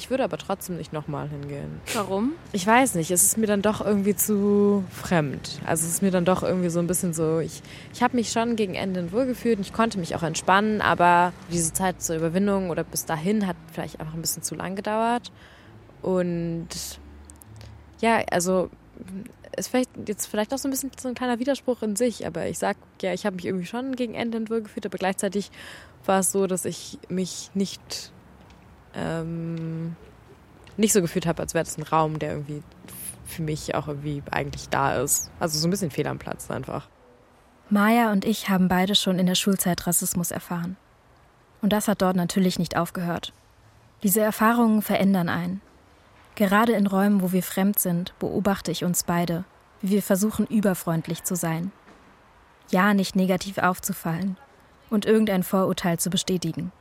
[0.00, 1.78] Ich würde aber trotzdem nicht nochmal hingehen.
[1.92, 2.32] Warum?
[2.52, 5.60] Ich weiß nicht, es ist mir dann doch irgendwie zu fremd.
[5.66, 7.60] Also es ist mir dann doch irgendwie so ein bisschen so, ich,
[7.92, 11.74] ich habe mich schon gegen Ende wohlgefühlt und ich konnte mich auch entspannen, aber diese
[11.74, 15.30] Zeit zur Überwindung oder bis dahin hat vielleicht einfach ein bisschen zu lang gedauert.
[16.00, 16.68] Und
[18.00, 18.70] ja, also
[19.54, 22.46] ist vielleicht jetzt vielleicht auch so ein bisschen so ein kleiner Widerspruch in sich, aber
[22.46, 25.50] ich sag ja, ich habe mich irgendwie schon gegen Ende wohlgefühlt, aber gleichzeitig
[26.06, 28.12] war es so, dass ich mich nicht
[28.94, 29.96] ähm,
[30.76, 32.62] nicht so gefühlt habe, als wäre das ein Raum, der irgendwie
[33.26, 35.30] für mich auch irgendwie eigentlich da ist.
[35.38, 36.88] Also so ein bisschen fehl am Platz einfach.
[37.68, 40.76] Maya und ich haben beide schon in der Schulzeit Rassismus erfahren.
[41.62, 43.32] Und das hat dort natürlich nicht aufgehört.
[44.02, 45.60] Diese Erfahrungen verändern einen.
[46.34, 49.44] Gerade in Räumen, wo wir fremd sind, beobachte ich uns beide,
[49.82, 51.70] wie wir versuchen, überfreundlich zu sein.
[52.70, 54.36] Ja, nicht negativ aufzufallen
[54.88, 56.72] und irgendein Vorurteil zu bestätigen.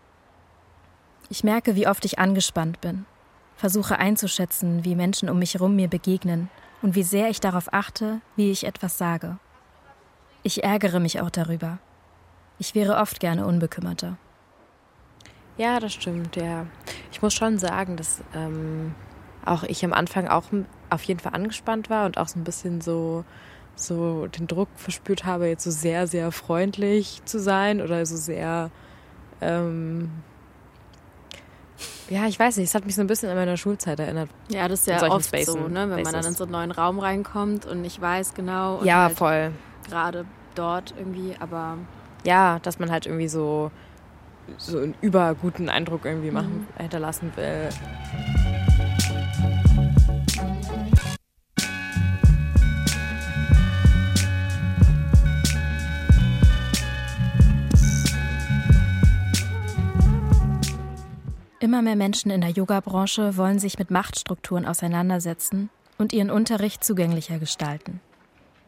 [1.31, 3.05] Ich merke, wie oft ich angespannt bin,
[3.55, 6.49] versuche einzuschätzen, wie Menschen um mich herum mir begegnen
[6.81, 9.37] und wie sehr ich darauf achte, wie ich etwas sage.
[10.41, 11.77] Ich ärgere mich auch darüber.
[12.57, 14.17] Ich wäre oft gerne unbekümmerter.
[15.57, 16.65] Ja, das stimmt, ja.
[17.11, 18.95] Ich muss schon sagen, dass ähm,
[19.45, 20.45] auch ich am Anfang auch
[20.89, 23.23] auf jeden Fall angespannt war und auch so ein bisschen so,
[23.75, 28.71] so den Druck verspürt habe, jetzt so sehr, sehr freundlich zu sein oder so sehr
[29.41, 30.09] ähm,
[32.09, 34.29] ja, ich weiß nicht, es hat mich so ein bisschen an meine Schulzeit erinnert.
[34.49, 35.89] Ja, das ist ja oft Spacen, so, ne?
[35.89, 38.83] wenn man dann in so einen neuen Raum reinkommt und nicht weiß genau.
[38.83, 39.51] ja, halt voll.
[39.87, 41.77] Gerade dort irgendwie, aber.
[42.25, 43.71] Ja, dass man halt irgendwie so,
[44.57, 46.81] so einen überguten Eindruck irgendwie machen, mhm.
[46.81, 47.69] hinterlassen will.
[61.61, 67.37] Immer mehr Menschen in der Yoga-Branche wollen sich mit Machtstrukturen auseinandersetzen und ihren Unterricht zugänglicher
[67.37, 67.99] gestalten.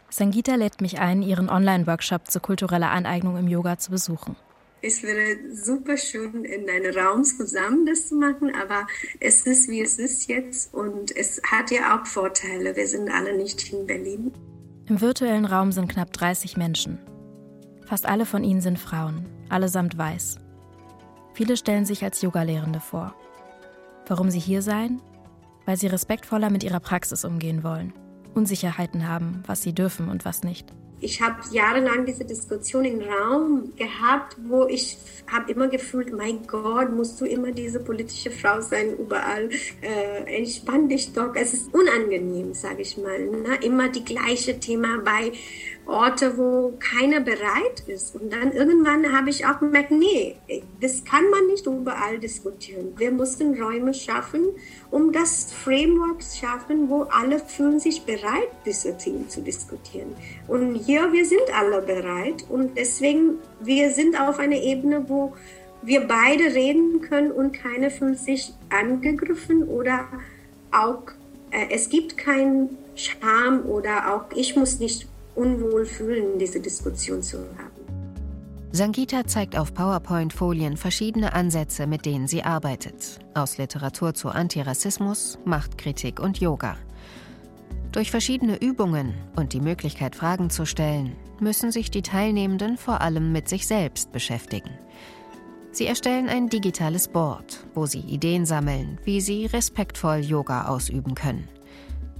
[0.09, 4.35] Sangita lädt mich ein, ihren Online-Workshop zu kultureller Aneignung im Yoga zu besuchen.
[4.81, 8.87] Es wäre super schön, in einem Raum zusammen das zu machen, aber
[9.21, 12.75] es ist, wie es ist jetzt und es hat ja auch Vorteile.
[12.75, 14.33] Wir sind alle nicht in Berlin.
[14.87, 16.97] Im virtuellen Raum sind knapp 30 Menschen.
[17.85, 20.40] Fast alle von ihnen sind Frauen, allesamt weiß.
[21.33, 23.15] Viele stellen sich als Yogalehrende vor.
[24.07, 25.01] Warum sie hier seien?
[25.65, 27.93] Weil sie respektvoller mit ihrer Praxis umgehen wollen,
[28.33, 30.73] Unsicherheiten haben, was sie dürfen und was nicht.
[31.03, 34.97] Ich habe jahrelang diese Diskussion im Raum gehabt, wo ich
[35.31, 39.49] habe immer gefühlt, mein Gott, musst du immer diese politische Frau sein überall?
[39.81, 41.33] Äh, entspann dich doch.
[41.33, 43.17] Es ist unangenehm, sage ich mal.
[43.17, 43.55] Ne?
[43.63, 45.31] Immer die gleiche Thema bei
[45.91, 48.15] Orte, wo keiner bereit ist.
[48.15, 50.35] Und dann irgendwann habe ich auch gemerkt, nee,
[50.79, 52.93] das kann man nicht überall diskutieren.
[52.97, 54.41] Wir mussten Räume schaffen,
[54.89, 60.15] um das Framework zu schaffen, wo alle fühlen sich bereit, diese Themen zu diskutieren.
[60.47, 65.33] Und hier, wir sind alle bereit und deswegen, wir sind auf einer Ebene, wo
[65.81, 70.07] wir beide reden können und keiner fühlt sich angegriffen oder
[70.71, 71.03] auch,
[71.51, 77.37] äh, es gibt keinen Scham oder auch ich muss nicht unwohl fühlen, diese Diskussion zu
[77.37, 77.71] haben.
[78.73, 83.19] Sangita zeigt auf PowerPoint-Folien verschiedene Ansätze, mit denen sie arbeitet.
[83.33, 86.77] Aus Literatur zu Antirassismus, Machtkritik und Yoga.
[87.91, 93.33] Durch verschiedene Übungen und die Möglichkeit, Fragen zu stellen, müssen sich die Teilnehmenden vor allem
[93.33, 94.71] mit sich selbst beschäftigen.
[95.73, 101.49] Sie erstellen ein digitales Board, wo sie Ideen sammeln, wie sie respektvoll Yoga ausüben können.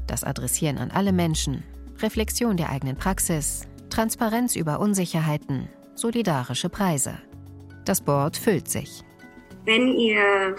[0.08, 1.64] Das Adressieren an alle Menschen,
[2.02, 7.18] Reflexion der eigenen Praxis, Transparenz über Unsicherheiten, solidarische Preise.
[7.86, 9.04] Das Board füllt sich.
[9.66, 10.56] Wenn ihr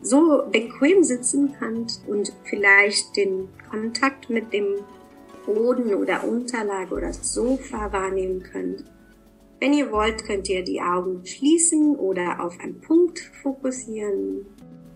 [0.00, 4.66] so bequem sitzen könnt und vielleicht den Kontakt mit dem
[5.46, 8.84] Boden oder Unterlage oder Sofa wahrnehmen könnt,
[9.62, 14.44] Wenn ihr wollt, könnt ihr die Augen schließen oder auf einen Punkt fokussieren.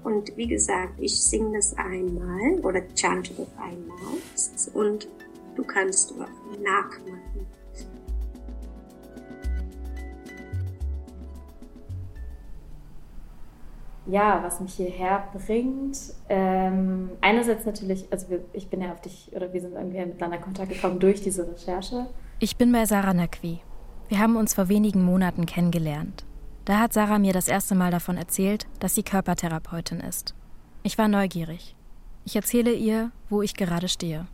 [0.03, 4.17] Und wie gesagt, ich singe das einmal oder chante das einmal
[4.75, 5.07] und
[5.57, 7.47] du kannst nachmachen.
[14.07, 15.99] ja, was mich hierher bringt.
[16.29, 20.37] Ähm, einerseits natürlich, also wir, ich bin ja auf dich, oder wir sind irgendwie miteinander
[20.37, 22.07] in Kontakt gekommen durch diese Recherche.
[22.39, 23.61] Ich bin bei Sarah Naqvi.
[24.09, 26.25] Wir haben uns vor wenigen Monaten kennengelernt.
[26.65, 30.35] Da hat Sarah mir das erste Mal davon erzählt, dass sie Körpertherapeutin ist.
[30.83, 31.75] Ich war neugierig.
[32.25, 34.27] Ich erzähle ihr, wo ich gerade stehe.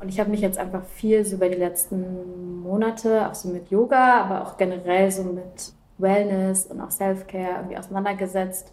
[0.00, 3.70] Und ich habe mich jetzt einfach viel so über die letzten Monate, auch so mit
[3.70, 8.72] Yoga, aber auch generell so mit Wellness und auch Self-Care irgendwie auseinandergesetzt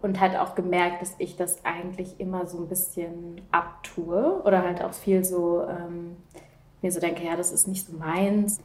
[0.00, 4.82] und halt auch gemerkt, dass ich das eigentlich immer so ein bisschen abtue oder halt
[4.82, 6.16] auch viel so ähm,
[6.80, 8.60] mir so denke, ja, das ist nicht so meins,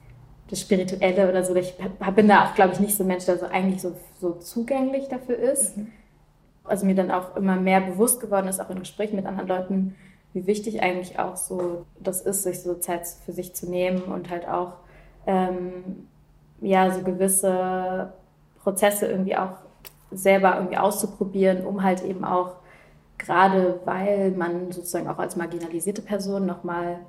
[0.50, 1.54] das Spirituelle oder so.
[1.56, 1.76] Ich
[2.16, 5.08] bin da auch, glaube ich, nicht so ein Mensch, der so eigentlich so, so zugänglich
[5.10, 5.78] dafür ist.
[5.78, 5.88] Mhm.
[6.64, 9.96] Also mir dann auch immer mehr bewusst geworden ist, auch in Gesprächen mit anderen Leuten,
[10.34, 14.30] wie wichtig eigentlich auch so das ist, sich so Zeit für sich zu nehmen und
[14.30, 14.74] halt auch
[15.26, 16.08] ähm,
[16.62, 18.14] ja so gewisse
[18.62, 19.54] Prozesse irgendwie auch
[20.12, 22.56] selber irgendwie auszuprobieren, um halt eben auch
[23.18, 27.00] gerade weil man sozusagen auch als marginalisierte Person nochmal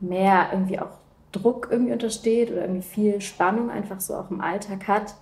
[0.00, 0.90] mehr irgendwie auch
[1.32, 5.14] Druck irgendwie untersteht oder irgendwie viel Spannung einfach so auch im Alltag hat,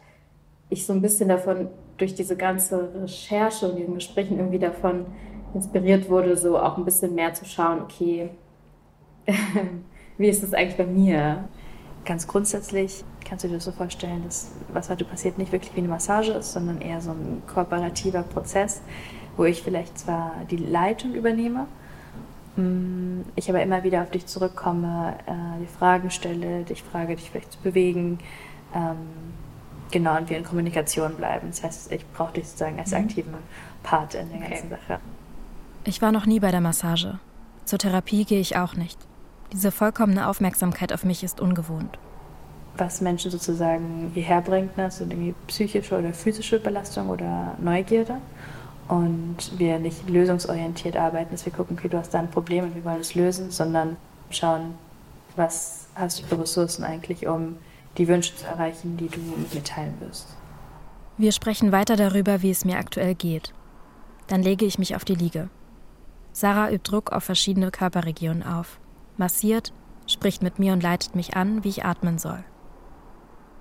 [0.68, 5.06] ich so ein bisschen davon durch diese ganze Recherche und diesen Gesprächen irgendwie davon
[5.54, 8.30] inspiriert wurde, so auch ein bisschen mehr zu schauen, okay,
[10.18, 11.48] wie ist das eigentlich bei mir?
[12.04, 15.80] Ganz grundsätzlich kannst du dir das so vorstellen, dass was heute passiert nicht wirklich wie
[15.80, 18.80] eine Massage ist, sondern eher so ein kooperativer Prozess,
[19.36, 21.66] wo ich vielleicht zwar die Leitung übernehme,
[22.56, 27.30] mm, ich aber immer wieder auf dich zurückkomme, äh, die Fragen stelle, dich frage, dich
[27.30, 28.18] vielleicht zu bewegen,
[28.74, 28.96] ähm,
[29.90, 31.48] genau, und wir in Kommunikation bleiben.
[31.50, 32.98] Das heißt, ich brauche dich sozusagen als mhm.
[32.98, 33.34] aktiven
[33.82, 34.80] Part in der ganzen okay.
[34.88, 35.00] Sache.
[35.86, 37.18] Ich war noch nie bei der Massage.
[37.64, 38.98] Zur Therapie gehe ich auch nicht.
[39.52, 41.98] Diese vollkommene Aufmerksamkeit auf mich ist ungewohnt
[42.78, 44.90] was Menschen sozusagen hierher bringt, ne?
[44.90, 48.16] so irgendwie psychische oder physische Belastung oder Neugierde.
[48.88, 52.74] Und wir nicht lösungsorientiert arbeiten, dass wir gucken, okay, du hast da ein Problem und
[52.76, 53.96] wir wollen es lösen, sondern
[54.30, 54.74] schauen,
[55.34, 57.56] was hast du für Ressourcen eigentlich, um
[57.98, 59.20] die Wünsche zu erreichen, die du
[59.52, 60.28] mitteilen wirst.
[61.18, 63.52] Wir sprechen weiter darüber, wie es mir aktuell geht.
[64.28, 65.48] Dann lege ich mich auf die Liege.
[66.36, 68.78] Sarah übt Druck auf verschiedene Körperregionen auf,
[69.16, 69.72] massiert,
[70.06, 72.44] spricht mit mir und leitet mich an, wie ich atmen soll.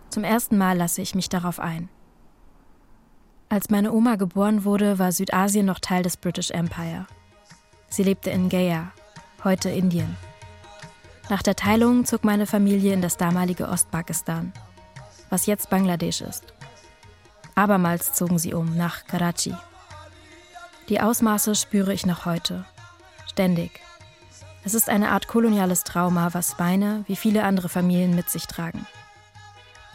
[0.09, 1.87] Zum ersten Mal lasse ich mich darauf ein.
[3.47, 7.07] Als meine Oma geboren wurde, war Südasien noch Teil des British Empire.
[7.87, 8.91] Sie lebte in Gaya,
[9.45, 10.17] heute Indien.
[11.29, 14.51] Nach der Teilung zog meine Familie in das damalige Ostpakistan,
[15.29, 16.53] was jetzt Bangladesch ist.
[17.55, 19.53] Abermals zogen sie um nach Karachi.
[20.89, 22.65] Die Ausmaße spüre ich noch heute.
[23.27, 23.79] Ständig.
[24.63, 28.85] Es ist eine Art koloniales Trauma, was meine, wie viele andere Familien mit sich tragen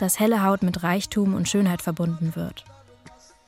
[0.00, 2.64] dass helle Haut mit Reichtum und Schönheit verbunden wird.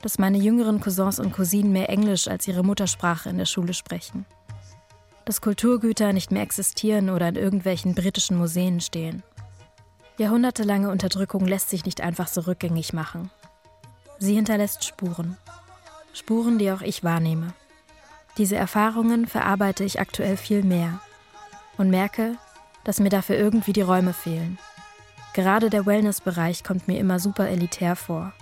[0.03, 4.26] Dass meine jüngeren Cousins und Cousinen mehr Englisch als ihre Muttersprache in der Schule sprechen.
[5.24, 9.22] Dass Kulturgüter nicht mehr existieren oder in irgendwelchen britischen Museen stehen.
[10.18, 13.30] Jahrhundertelange Unterdrückung lässt sich nicht einfach so rückgängig machen.
[14.18, 15.38] Sie hinterlässt Spuren.
[16.12, 17.54] Spuren, die auch ich wahrnehme.
[18.38, 21.00] Diese Erfahrungen verarbeite ich aktuell viel mehr
[21.76, 22.36] und merke,
[22.84, 24.58] dass mir dafür irgendwie die Räume fehlen.
[25.34, 28.32] Gerade der Wellnessbereich kommt mir immer super elitär vor.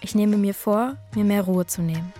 [0.00, 2.12] Ich nehme mir vor, mir mehr Ruhe zu nehmen.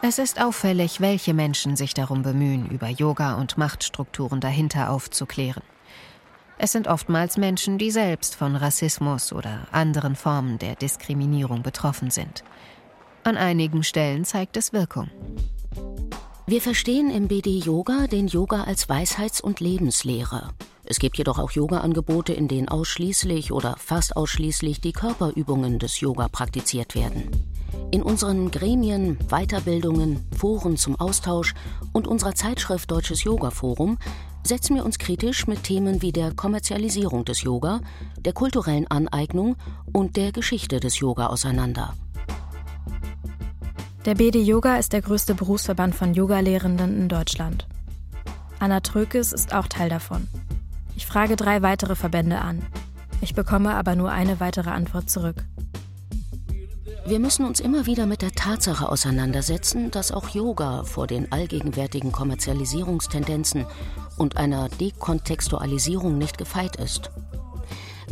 [0.00, 5.62] Es ist auffällig, welche Menschen sich darum bemühen, über Yoga und Machtstrukturen dahinter aufzuklären.
[6.56, 12.44] Es sind oftmals Menschen, die selbst von Rassismus oder anderen Formen der Diskriminierung betroffen sind.
[13.24, 15.10] An einigen Stellen zeigt es Wirkung.
[16.46, 20.50] Wir verstehen im BD Yoga den Yoga als Weisheits- und Lebenslehre.
[20.84, 26.28] Es gibt jedoch auch Yoga-Angebote, in denen ausschließlich oder fast ausschließlich die Körperübungen des Yoga
[26.28, 27.57] praktiziert werden.
[27.90, 31.54] In unseren Gremien, Weiterbildungen, Foren zum Austausch
[31.92, 33.98] und unserer Zeitschrift Deutsches Yoga Forum
[34.42, 37.80] setzen wir uns kritisch mit Themen wie der Kommerzialisierung des Yoga,
[38.18, 39.56] der kulturellen Aneignung
[39.92, 41.94] und der Geschichte des Yoga auseinander.
[44.04, 47.66] Der BD Yoga ist der größte Berufsverband von Yogalehrenden in Deutschland.
[48.58, 50.28] Anna Trökes ist auch Teil davon.
[50.96, 52.62] Ich frage drei weitere Verbände an.
[53.20, 55.44] Ich bekomme aber nur eine weitere Antwort zurück.
[57.08, 62.12] Wir müssen uns immer wieder mit der Tatsache auseinandersetzen, dass auch Yoga vor den allgegenwärtigen
[62.12, 63.64] Kommerzialisierungstendenzen
[64.18, 67.10] und einer Dekontextualisierung nicht gefeit ist.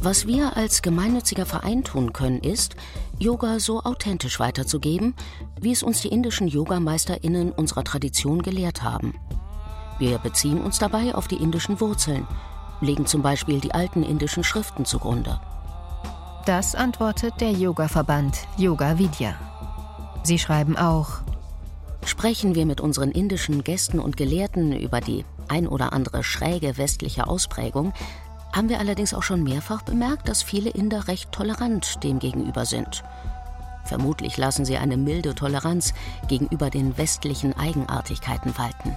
[0.01, 2.75] Was wir als gemeinnütziger Verein tun können, ist,
[3.19, 5.15] Yoga so authentisch weiterzugeben,
[5.61, 9.13] wie es uns die indischen Yogameisterinnen unserer Tradition gelehrt haben.
[9.99, 12.27] Wir beziehen uns dabei auf die indischen Wurzeln,
[12.81, 15.39] legen zum Beispiel die alten indischen Schriften zugrunde.
[16.47, 19.35] Das antwortet der Yoga-Verband Yoga Vidya.
[20.23, 21.23] Sie schreiben auch,
[22.05, 27.27] Sprechen wir mit unseren indischen Gästen und Gelehrten über die ein oder andere schräge westliche
[27.27, 27.93] Ausprägung,
[28.55, 33.03] haben wir allerdings auch schon mehrfach bemerkt, dass viele Inder recht tolerant dem gegenüber sind.
[33.85, 35.95] Vermutlich lassen sie eine milde Toleranz
[36.29, 38.97] gegenüber den westlichen Eigenartigkeiten walten.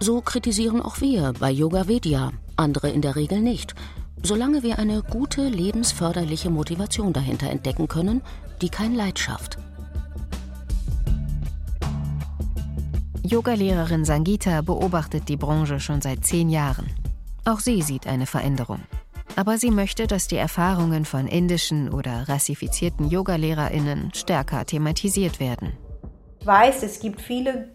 [0.00, 3.76] So kritisieren auch wir bei Yoga Vedya, andere in der Regel nicht,
[4.24, 8.22] solange wir eine gute, lebensförderliche Motivation dahinter entdecken können,
[8.62, 9.58] die kein Leid schafft.
[13.22, 16.86] Yogalehrerin Sangita beobachtet die Branche schon seit zehn Jahren.
[17.44, 18.80] Auch sie sieht eine Veränderung.
[19.36, 25.72] Aber sie möchte, dass die Erfahrungen von indischen oder rassifizierten Yogalehrerinnen stärker thematisiert werden.
[26.40, 27.70] Ich weiß, es gibt viele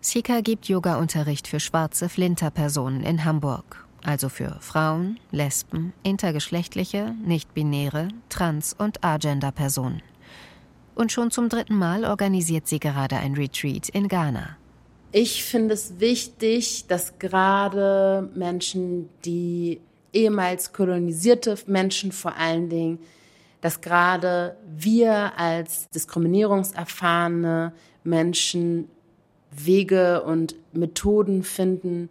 [0.00, 8.74] Sika gibt Yoga-Unterricht für schwarze Flinterpersonen in Hamburg, also für Frauen, Lesben, intergeschlechtliche, nicht-binäre, trans-
[8.76, 10.02] und agender-Personen.
[10.96, 14.56] Und schon zum dritten Mal organisiert sie gerade ein Retreat in Ghana.
[15.12, 19.80] Ich finde es wichtig, dass gerade Menschen, die
[20.12, 22.98] ehemals kolonisierte Menschen vor allen Dingen,
[23.60, 27.72] dass gerade wir als diskriminierungserfahrene
[28.04, 28.88] Menschen
[29.50, 32.08] Wege und Methoden finden,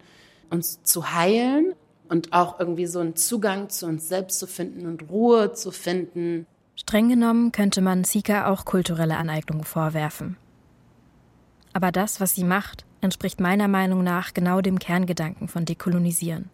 [0.49, 1.73] uns zu heilen
[2.09, 6.45] und auch irgendwie so einen Zugang zu uns selbst zu finden und Ruhe zu finden.
[6.75, 10.37] Streng genommen könnte man Sika auch kulturelle Aneignung vorwerfen.
[11.73, 16.49] Aber das, was sie macht, entspricht meiner Meinung nach genau dem Kerngedanken von Dekolonisieren.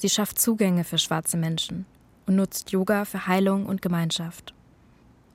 [0.00, 1.84] Sie schafft Zugänge für schwarze Menschen
[2.26, 4.54] und nutzt Yoga für Heilung und Gemeinschaft.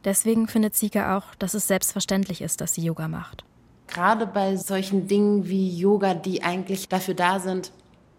[0.03, 3.45] Deswegen findet Sika auch, dass es selbstverständlich ist, dass sie Yoga macht.
[3.85, 7.71] Gerade bei solchen Dingen wie Yoga, die eigentlich dafür da sind,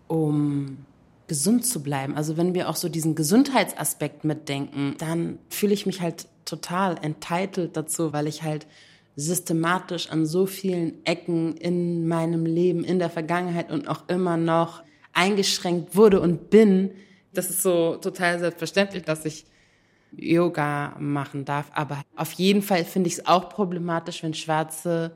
[0.07, 0.87] um
[1.27, 2.15] gesund zu bleiben.
[2.15, 7.77] Also wenn wir auch so diesen Gesundheitsaspekt mitdenken, dann fühle ich mich halt total entitled
[7.77, 8.69] dazu, weil ich halt
[9.17, 14.86] systematisch an so vielen Ecken in meinem Leben, in der Vergangenheit und auch immer noch
[15.17, 16.91] eingeschränkt wurde und bin.
[17.33, 19.47] Das ist so total selbstverständlich, dass ich
[20.13, 21.71] Yoga machen darf.
[21.75, 25.13] Aber auf jeden Fall finde ich es auch problematisch, wenn Schwarze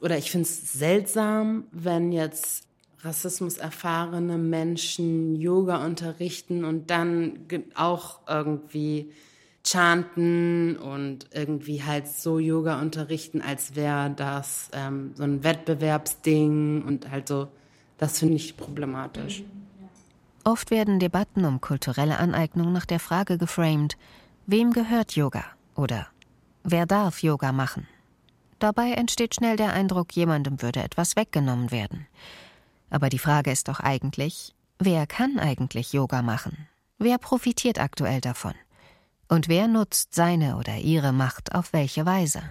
[0.00, 2.64] oder ich finde es seltsam, wenn jetzt
[3.00, 9.12] Rassismus erfahrene Menschen Yoga unterrichten und dann auch irgendwie
[9.64, 17.10] chanten und irgendwie halt so Yoga unterrichten, als wäre das ähm, so ein Wettbewerbsding und
[17.10, 17.48] halt so,
[17.98, 19.42] das finde ich problematisch.
[20.44, 23.96] Oft werden Debatten um kulturelle Aneignung nach der Frage geframed,
[24.46, 25.44] wem gehört Yoga
[25.74, 26.06] oder
[26.64, 27.86] wer darf Yoga machen?
[28.58, 32.06] Dabei entsteht schnell der Eindruck, jemandem würde etwas weggenommen werden.
[32.90, 36.66] Aber die Frage ist doch eigentlich, wer kann eigentlich Yoga machen?
[36.98, 38.54] Wer profitiert aktuell davon?
[39.28, 42.42] Und wer nutzt seine oder ihre Macht auf welche Weise?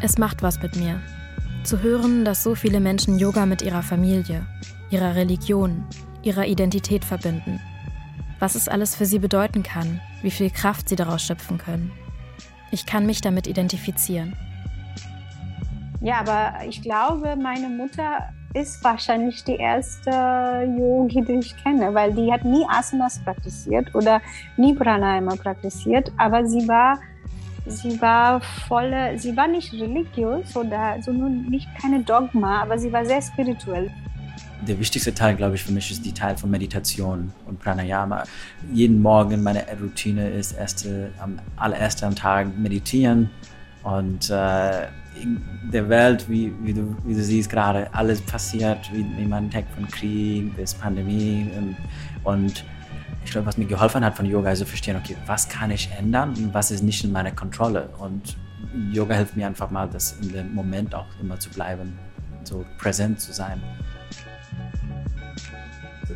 [0.00, 1.00] Es macht was mit mir.
[1.64, 4.46] Zu hören, dass so viele Menschen Yoga mit ihrer Familie,
[4.90, 5.84] ihrer Religion,
[6.22, 7.60] ihrer Identität verbinden.
[8.38, 11.90] Was es alles für sie bedeuten kann, wie viel Kraft sie daraus schöpfen können.
[12.70, 14.36] Ich kann mich damit identifizieren.
[16.00, 20.10] Ja, aber ich glaube, meine Mutter ist wahrscheinlich die erste
[20.78, 24.22] Yogi, die ich kenne, weil die hat nie Asanas praktiziert oder
[24.56, 27.00] nie Pranayama praktiziert, aber sie war
[27.66, 32.92] sie war voll, sie war nicht religiös oder so nur nicht keine Dogma, aber sie
[32.92, 33.90] war sehr spirituell.
[34.66, 38.24] Der wichtigste Teil, glaube ich, für mich ist die Teil von Meditation und Pranayama.
[38.72, 43.30] Jeden Morgen meine Routine ist erste, am allerersten Tag meditieren
[43.84, 44.86] und äh,
[45.22, 45.40] in
[45.72, 49.72] der Welt, wie, wie, du, wie du siehst gerade, alles passiert, wie, wie man denkt
[49.74, 51.76] von Krieg bis Pandemie und,
[52.24, 52.64] und
[53.28, 55.90] ich glaube, was mir geholfen hat von Yoga, ist zu verstehen, okay, was kann ich
[55.98, 57.90] ändern und was ist nicht in meiner Kontrolle.
[57.98, 58.38] Und
[58.90, 61.98] Yoga hilft mir einfach mal, das in dem Moment auch immer zu bleiben,
[62.44, 63.62] so präsent zu sein.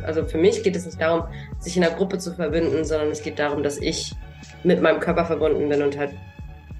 [0.03, 1.27] Also für mich geht es nicht darum,
[1.59, 4.15] sich in einer Gruppe zu verbinden, sondern es geht darum, dass ich
[4.63, 6.15] mit meinem Körper verbunden bin und halt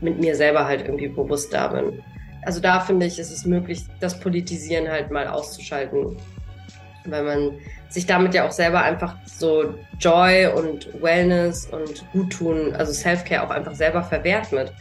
[0.02, 2.02] mit mir selber halt irgendwie bewusst da bin.
[2.42, 6.18] Also da finde ich, ist es möglich, das Politisieren halt mal auszuschalten,
[7.06, 7.52] weil man
[7.90, 13.50] sich damit ja auch selber einfach so Joy und Wellness und Guttun, also Self-Care auch
[13.52, 14.72] einfach selber verwehrt mit.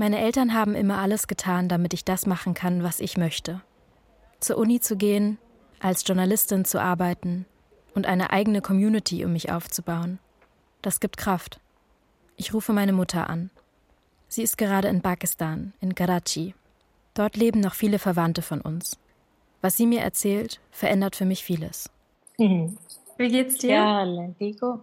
[0.00, 3.60] Meine Eltern haben immer alles getan, damit ich das machen kann, was ich möchte.
[4.40, 5.36] Zur Uni zu gehen,
[5.78, 7.44] als Journalistin zu arbeiten
[7.94, 10.18] und eine eigene Community um mich aufzubauen.
[10.82, 11.60] Das gibt Kraft.
[12.36, 13.50] Ich rufe meine Mutter an.
[14.28, 16.54] Sie ist gerade in Pakistan, in Karachi.
[17.14, 18.98] Dort leben noch viele Verwandte von uns.
[19.60, 21.90] Was sie mir erzählt, verändert für mich vieles.
[22.38, 22.78] Mhm.
[23.18, 23.74] Wie geht's dir?
[23.74, 24.80] Ja, Lentico.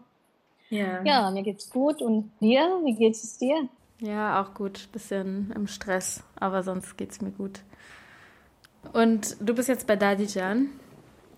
[0.69, 1.01] Ja.
[1.03, 2.01] ja, mir geht's gut.
[2.01, 2.79] Und dir?
[2.83, 3.67] Wie geht es dir?
[3.99, 4.89] Ja, auch gut.
[4.91, 7.61] Bisschen im Stress, aber sonst geht's mir gut.
[8.93, 10.69] Und du bist jetzt bei Dadijan?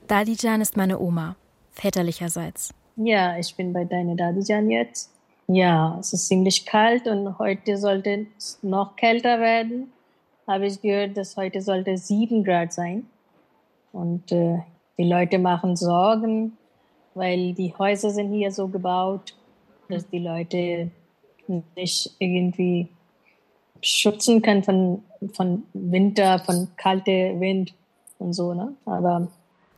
[0.08, 1.36] Dadijan ist meine Oma,
[1.72, 2.74] väterlicherseits.
[3.02, 5.10] Ja, ich bin bei deiner Dadijan jetzt.
[5.48, 9.94] Ja, es ist ziemlich kalt und heute sollte es noch kälter werden.
[10.46, 13.08] Habe ich gehört, dass heute sollte sieben Grad sein.
[13.94, 14.60] Und äh,
[14.98, 16.58] die Leute machen Sorgen,
[17.14, 19.34] weil die Häuser sind hier so gebaut,
[19.88, 20.92] dass die Leute
[21.78, 22.90] nicht irgendwie
[23.82, 25.04] schützen können von,
[25.36, 27.74] von Winter, von kaltem Wind
[28.18, 28.54] und so.
[28.54, 28.74] Ne?
[28.86, 29.30] Aber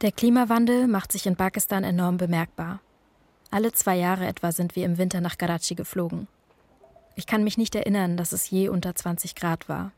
[0.02, 2.80] der Klimawandel macht sich in Pakistan enorm bemerkbar.
[3.52, 6.28] Alle zwei Jahre etwa sind wir im Winter nach Karachi geflogen.
[7.16, 9.92] Ich kann mich nicht erinnern, dass es je unter 20 Grad war.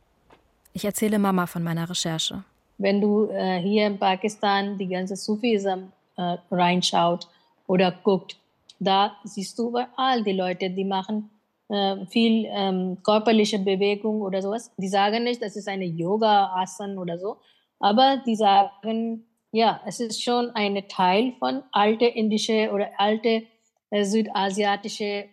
[0.73, 2.43] Ich erzähle Mama von meiner Recherche.
[2.79, 7.27] Wenn du äh, hier in Pakistan die ganze Sufism äh, reinschaut
[7.67, 8.37] oder guckt,
[8.79, 11.29] da siehst du überall die Leute, die machen
[11.69, 14.71] äh, viel ähm, körperliche Bewegung oder sowas.
[14.77, 17.37] Die sagen nicht, das ist eine Yoga-Asan oder so,
[17.79, 19.23] aber die sagen,
[19.53, 23.43] ja, es ist schon ein Teil von alte indische oder alte
[23.91, 25.27] äh, südasiatische äh,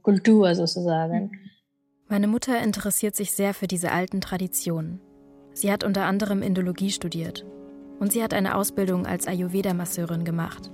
[0.00, 1.32] Kultur sozusagen.
[2.08, 5.00] Meine Mutter interessiert sich sehr für diese alten Traditionen.
[5.54, 7.44] Sie hat unter anderem Indologie studiert
[7.98, 10.70] und sie hat eine Ausbildung als Ayurveda-Masseurin gemacht.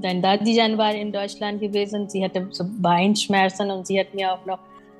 [0.00, 2.08] Dein Dadijan war in Deutschland gewesen.
[2.08, 4.58] Sie hatte so Beinschmerzen und sie hat mir auch noch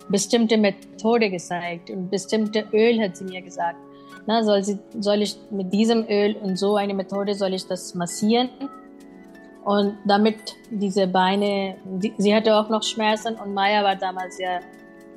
[0.08, 3.78] bestimmte Methode gezeigt und bestimmte Öl hat sie mir gesagt.
[4.26, 7.94] Na, soll, sie, soll ich mit diesem Öl und so eine Methode soll ich das
[7.94, 8.50] massieren
[9.64, 14.60] und damit diese Beine, die, sie hatte auch noch Schmerzen und Maya war damals ja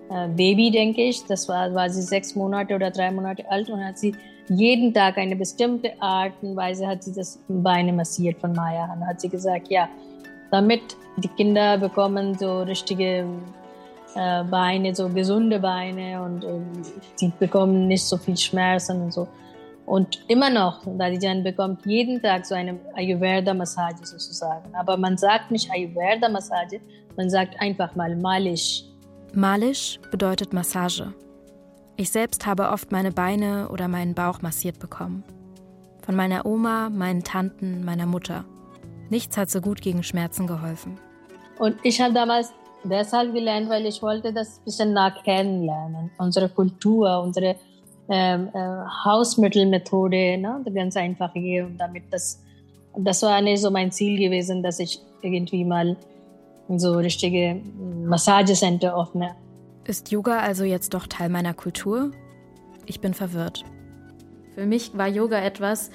[0.10, 1.24] äh, Baby, denke ich.
[1.26, 4.14] Das war, war sie sechs Monate oder drei Monate alt und hat sie
[4.50, 8.92] jeden Tag eine bestimmte Art und Weise hat sie das Beine massiert von Maya.
[8.94, 9.88] Und hat sie gesagt, ja,
[10.52, 10.82] damit
[11.16, 13.26] die Kinder bekommen so richtige
[14.16, 16.46] äh, Beine, so gesunde Beine und
[17.16, 19.28] sie bekommen nicht so viel Schmerzen und so.
[19.86, 24.74] Und immer noch, Dadijan bekommt jeden Tag so eine Ayurveda-Massage sozusagen.
[24.74, 26.80] Aber man sagt nicht Ayurveda-Massage,
[27.18, 28.86] man sagt einfach mal Malish.
[29.34, 31.14] Malish bedeutet Massage.
[31.98, 35.24] Ich selbst habe oft meine Beine oder meinen Bauch massiert bekommen.
[36.06, 38.46] Von meiner Oma, meinen Tanten, meiner Mutter.
[39.10, 40.98] Nichts hat so gut gegen Schmerzen geholfen.
[41.60, 42.52] Und ich habe damals
[42.84, 46.12] deshalb gelernt, weil ich wollte das ein bisschen nach kennenlernen.
[46.18, 47.56] Unsere Kultur, unsere
[48.10, 48.60] ähm, äh,
[49.06, 50.64] Hausmittelmethode, ne?
[50.74, 51.66] ganz einfach hier.
[51.66, 52.42] Und damit das,
[52.98, 55.96] das war nicht so mein Ziel gewesen, dass ich irgendwie mal
[56.70, 57.62] so richtige
[58.06, 59.36] Massagecenter öffne.
[59.86, 62.12] Ist Yoga also jetzt doch Teil meiner Kultur?
[62.86, 63.64] Ich bin verwirrt.
[64.56, 65.92] Für mich war Yoga etwas,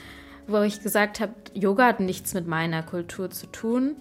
[0.47, 3.97] wo ich gesagt habe, Yoga hat nichts mit meiner Kultur zu tun,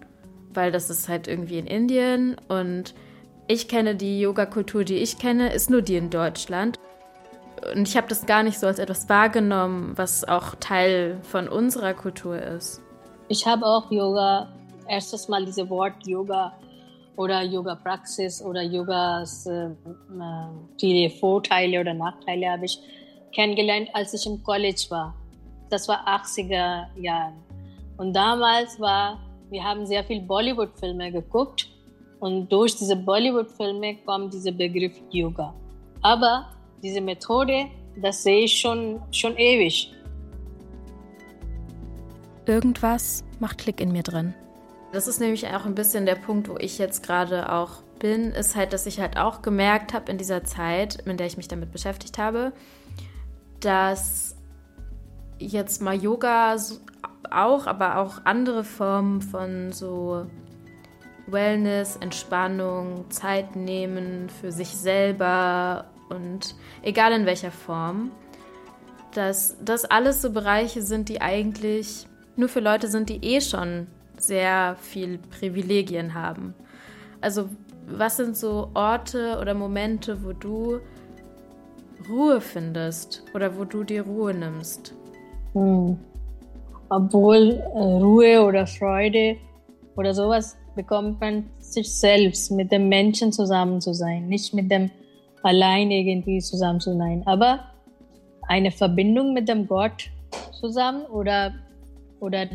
[0.57, 2.95] weil das ist halt irgendwie in Indien und
[3.47, 6.77] ich kenne die Yoga-Kultur, die ich kenne, ist nur die in Deutschland.
[7.73, 11.93] Und ich habe das gar nicht so als etwas wahrgenommen, was auch Teil von unserer
[11.93, 12.81] Kultur ist.
[13.29, 14.49] Ich habe auch Yoga,
[14.87, 16.53] erstes Mal dieses Wort Yoga
[17.15, 19.69] oder Yoga-Praxis oder Yogas äh,
[20.79, 22.79] viele Vorteile oder Nachteile habe ich
[23.33, 25.13] kennengelernt, als ich im College war.
[25.69, 27.35] Das war 80er Jahren.
[27.97, 29.19] Und damals war,
[29.49, 31.69] wir haben sehr viel Bollywood-Filme geguckt
[32.19, 35.53] und durch diese Bollywood-Filme kommt dieser Begriff Yoga.
[36.01, 36.49] Aber
[36.83, 37.67] diese Methode,
[38.01, 39.93] das sehe ich schon, schon ewig.
[42.45, 44.33] Irgendwas macht Klick in mir drin.
[44.93, 48.55] Das ist nämlich auch ein bisschen der Punkt, wo ich jetzt gerade auch bin, ist
[48.55, 51.71] halt, dass ich halt auch gemerkt habe in dieser Zeit, in der ich mich damit
[51.71, 52.53] beschäftigt habe,
[53.59, 54.35] dass
[55.39, 56.57] jetzt mal Yoga
[57.31, 60.25] auch, aber auch andere Formen von so
[61.27, 68.11] Wellness, Entspannung, Zeit nehmen für sich selber und egal in welcher Form,
[69.13, 73.87] dass das alles so Bereiche sind, die eigentlich nur für Leute sind, die eh schon
[74.17, 76.53] sehr viel Privilegien haben.
[77.19, 77.49] Also
[77.87, 80.79] was sind so Orte oder Momente, wo du
[82.09, 84.93] Ruhe findest oder wo du dir Ruhe nimmst?
[85.53, 85.97] Hm.
[86.89, 89.37] Obwohl äh, Ruhe oder Freude
[89.95, 94.89] oder sowas bekommt man sich selbst mit dem Menschen zusammen zu sein, nicht mit dem
[95.43, 97.59] allein irgendwie zusammen zu sein, aber
[98.47, 100.09] eine Verbindung mit dem Gott
[100.59, 101.53] zusammen oder
[102.19, 102.47] oder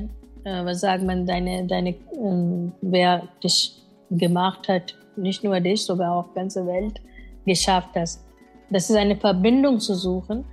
[0.45, 3.81] äh, was sagt man, deine, deine, äh, wer dich
[4.11, 7.01] gemacht hat, nicht nur dich, sogar auch ganze Welt
[7.47, 8.25] geschafft hast.
[8.71, 10.45] Das ist eine Verbindung zu suchen.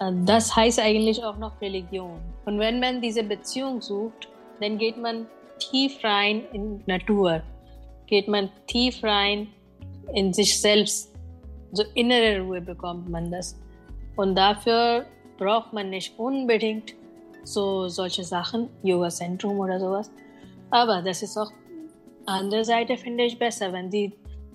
[0.00, 2.20] Äh, das heißt eigentlich auch noch Religion.
[2.44, 4.28] Und wenn man diese Beziehung sucht,
[4.60, 5.26] dann geht man
[5.58, 7.42] tief rein in Natur,
[8.06, 9.48] geht man tief rein
[10.14, 11.12] in sich selbst.
[11.72, 13.58] So innere Ruhe bekommt man das.
[14.16, 15.04] Und dafür
[15.38, 16.94] braucht man nicht unbedingt
[17.44, 20.10] so solche Sachen, Yoga-Zentrum oder sowas.
[20.70, 21.50] Aber das ist auch
[22.26, 24.12] andere Seite finde ich besser, wenn die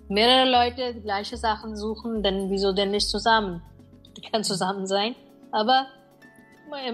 [0.09, 3.61] mehrere Leute die gleiche Sachen suchen, dann wieso denn nicht zusammen?
[4.17, 5.15] Die können zusammen sein,
[5.51, 5.87] aber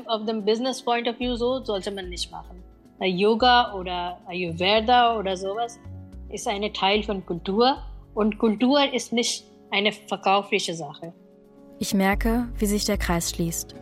[0.07, 2.63] auf dem Business Point of View so sollte man nicht machen.
[2.99, 5.79] Yoga oder Ayurveda oder sowas
[6.29, 7.77] ist ein Teil von Kultur
[8.15, 11.13] und Kultur ist nicht eine verkaufliche Sache.
[11.79, 13.75] Ich merke, wie sich der Kreis schließt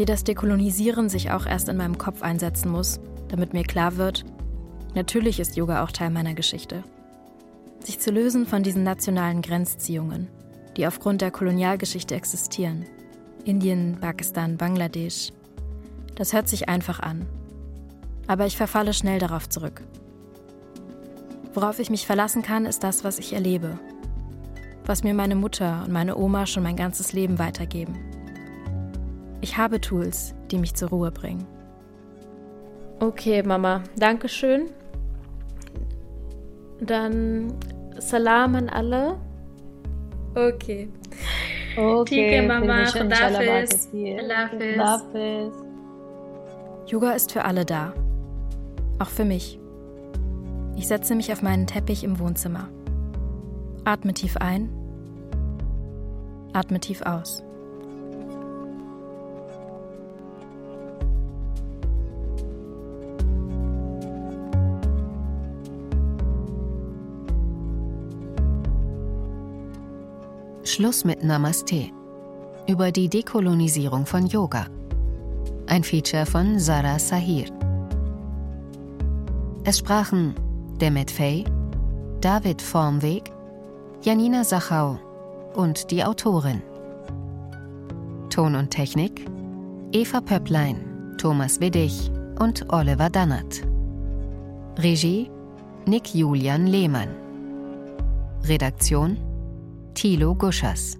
[0.00, 4.24] wie das Dekolonisieren sich auch erst in meinem Kopf einsetzen muss, damit mir klar wird,
[4.94, 6.82] natürlich ist Yoga auch Teil meiner Geschichte.
[7.84, 10.28] Sich zu lösen von diesen nationalen Grenzziehungen,
[10.78, 12.86] die aufgrund der Kolonialgeschichte existieren.
[13.44, 15.32] Indien, Pakistan, Bangladesch.
[16.14, 17.26] Das hört sich einfach an.
[18.26, 19.82] Aber ich verfalle schnell darauf zurück.
[21.54, 23.78] Worauf ich mich verlassen kann, ist das, was ich erlebe.
[24.86, 27.98] Was mir meine Mutter und meine Oma schon mein ganzes Leben weitergeben.
[29.40, 31.46] Ich habe Tools, die mich zur Ruhe bringen.
[33.00, 34.70] Okay, Mama, danke schön.
[36.80, 37.54] Dann
[37.98, 39.18] Salam an alle.
[40.34, 40.88] Okay.
[41.80, 43.88] Okay, Mama, Khudafis.
[46.86, 47.94] Yoga ist für alle da.
[48.98, 49.58] Auch für mich.
[50.76, 52.68] Ich setze mich auf meinen Teppich im Wohnzimmer.
[53.84, 54.68] Atme tief ein.
[56.52, 57.42] Atme tief aus.
[70.72, 71.90] Schluss mit Namaste.
[72.68, 74.66] Über die Dekolonisierung von Yoga.
[75.66, 77.46] Ein Feature von Sarah Sahir.
[79.64, 80.34] Es sprachen
[80.80, 81.44] Demet Fey,
[82.20, 83.32] David Formweg,
[84.02, 84.98] Janina Sachau
[85.54, 86.62] und die Autorin.
[88.30, 89.26] Ton und Technik
[89.90, 93.62] Eva Pöpplein, Thomas Widdig und Oliver Dannert.
[94.78, 95.28] Regie
[95.86, 97.08] Nick Julian Lehmann.
[98.44, 99.16] Redaktion
[99.94, 100.96] Thilo Guschers.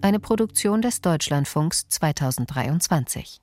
[0.00, 3.40] Eine Produktion des Deutschlandfunks 2023.